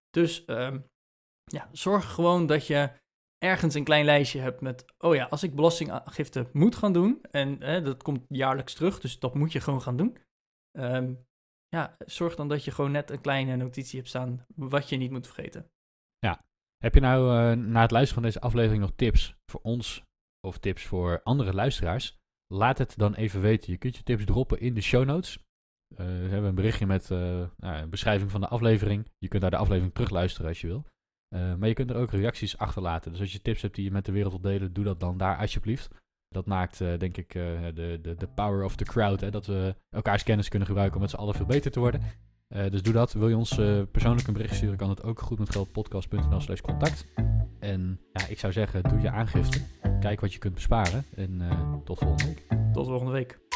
[0.09, 0.85] Dus um,
[1.43, 2.89] ja, zorg gewoon dat je
[3.37, 7.59] ergens een klein lijstje hebt met, oh ja, als ik belastingaangifte moet gaan doen, en
[7.83, 10.17] dat komt jaarlijks terug, dus dat moet je gewoon gaan doen.
[10.79, 11.25] Um,
[11.69, 15.11] ja, zorg dan dat je gewoon net een kleine notitie hebt staan wat je niet
[15.11, 15.71] moet vergeten.
[16.19, 16.45] Ja,
[16.77, 20.03] heb je nou uh, na het luisteren van deze aflevering nog tips voor ons
[20.47, 22.17] of tips voor andere luisteraars?
[22.53, 23.71] Laat het dan even weten.
[23.71, 25.37] Je kunt je tips droppen in de show notes.
[25.37, 27.17] Uh, we hebben een berichtje met uh,
[27.57, 29.11] nou, een beschrijving van de aflevering.
[29.17, 30.85] Je kunt daar de aflevering terugluisteren als je wil.
[31.35, 33.11] Uh, maar je kunt er ook reacties achterlaten.
[33.11, 35.17] Dus als je tips hebt die je met de wereld wilt delen, doe dat dan
[35.17, 35.87] daar alsjeblieft.
[36.29, 39.21] Dat maakt, denk ik, de, de, de power of the crowd.
[39.21, 42.01] Hè, dat we elkaars kennis kunnen gebruiken om met z'n allen veel beter te worden.
[42.47, 43.13] dus doe dat.
[43.13, 43.55] Wil je ons
[43.91, 47.05] persoonlijk een bericht sturen, kan het ook goed met geldpodcast.nl slash contact.
[47.59, 49.61] En ja, ik zou zeggen, doe je aangifte.
[49.99, 51.05] Kijk wat je kunt besparen.
[51.15, 51.41] En
[51.83, 52.45] tot volgende week.
[52.73, 53.46] Tot volgende week.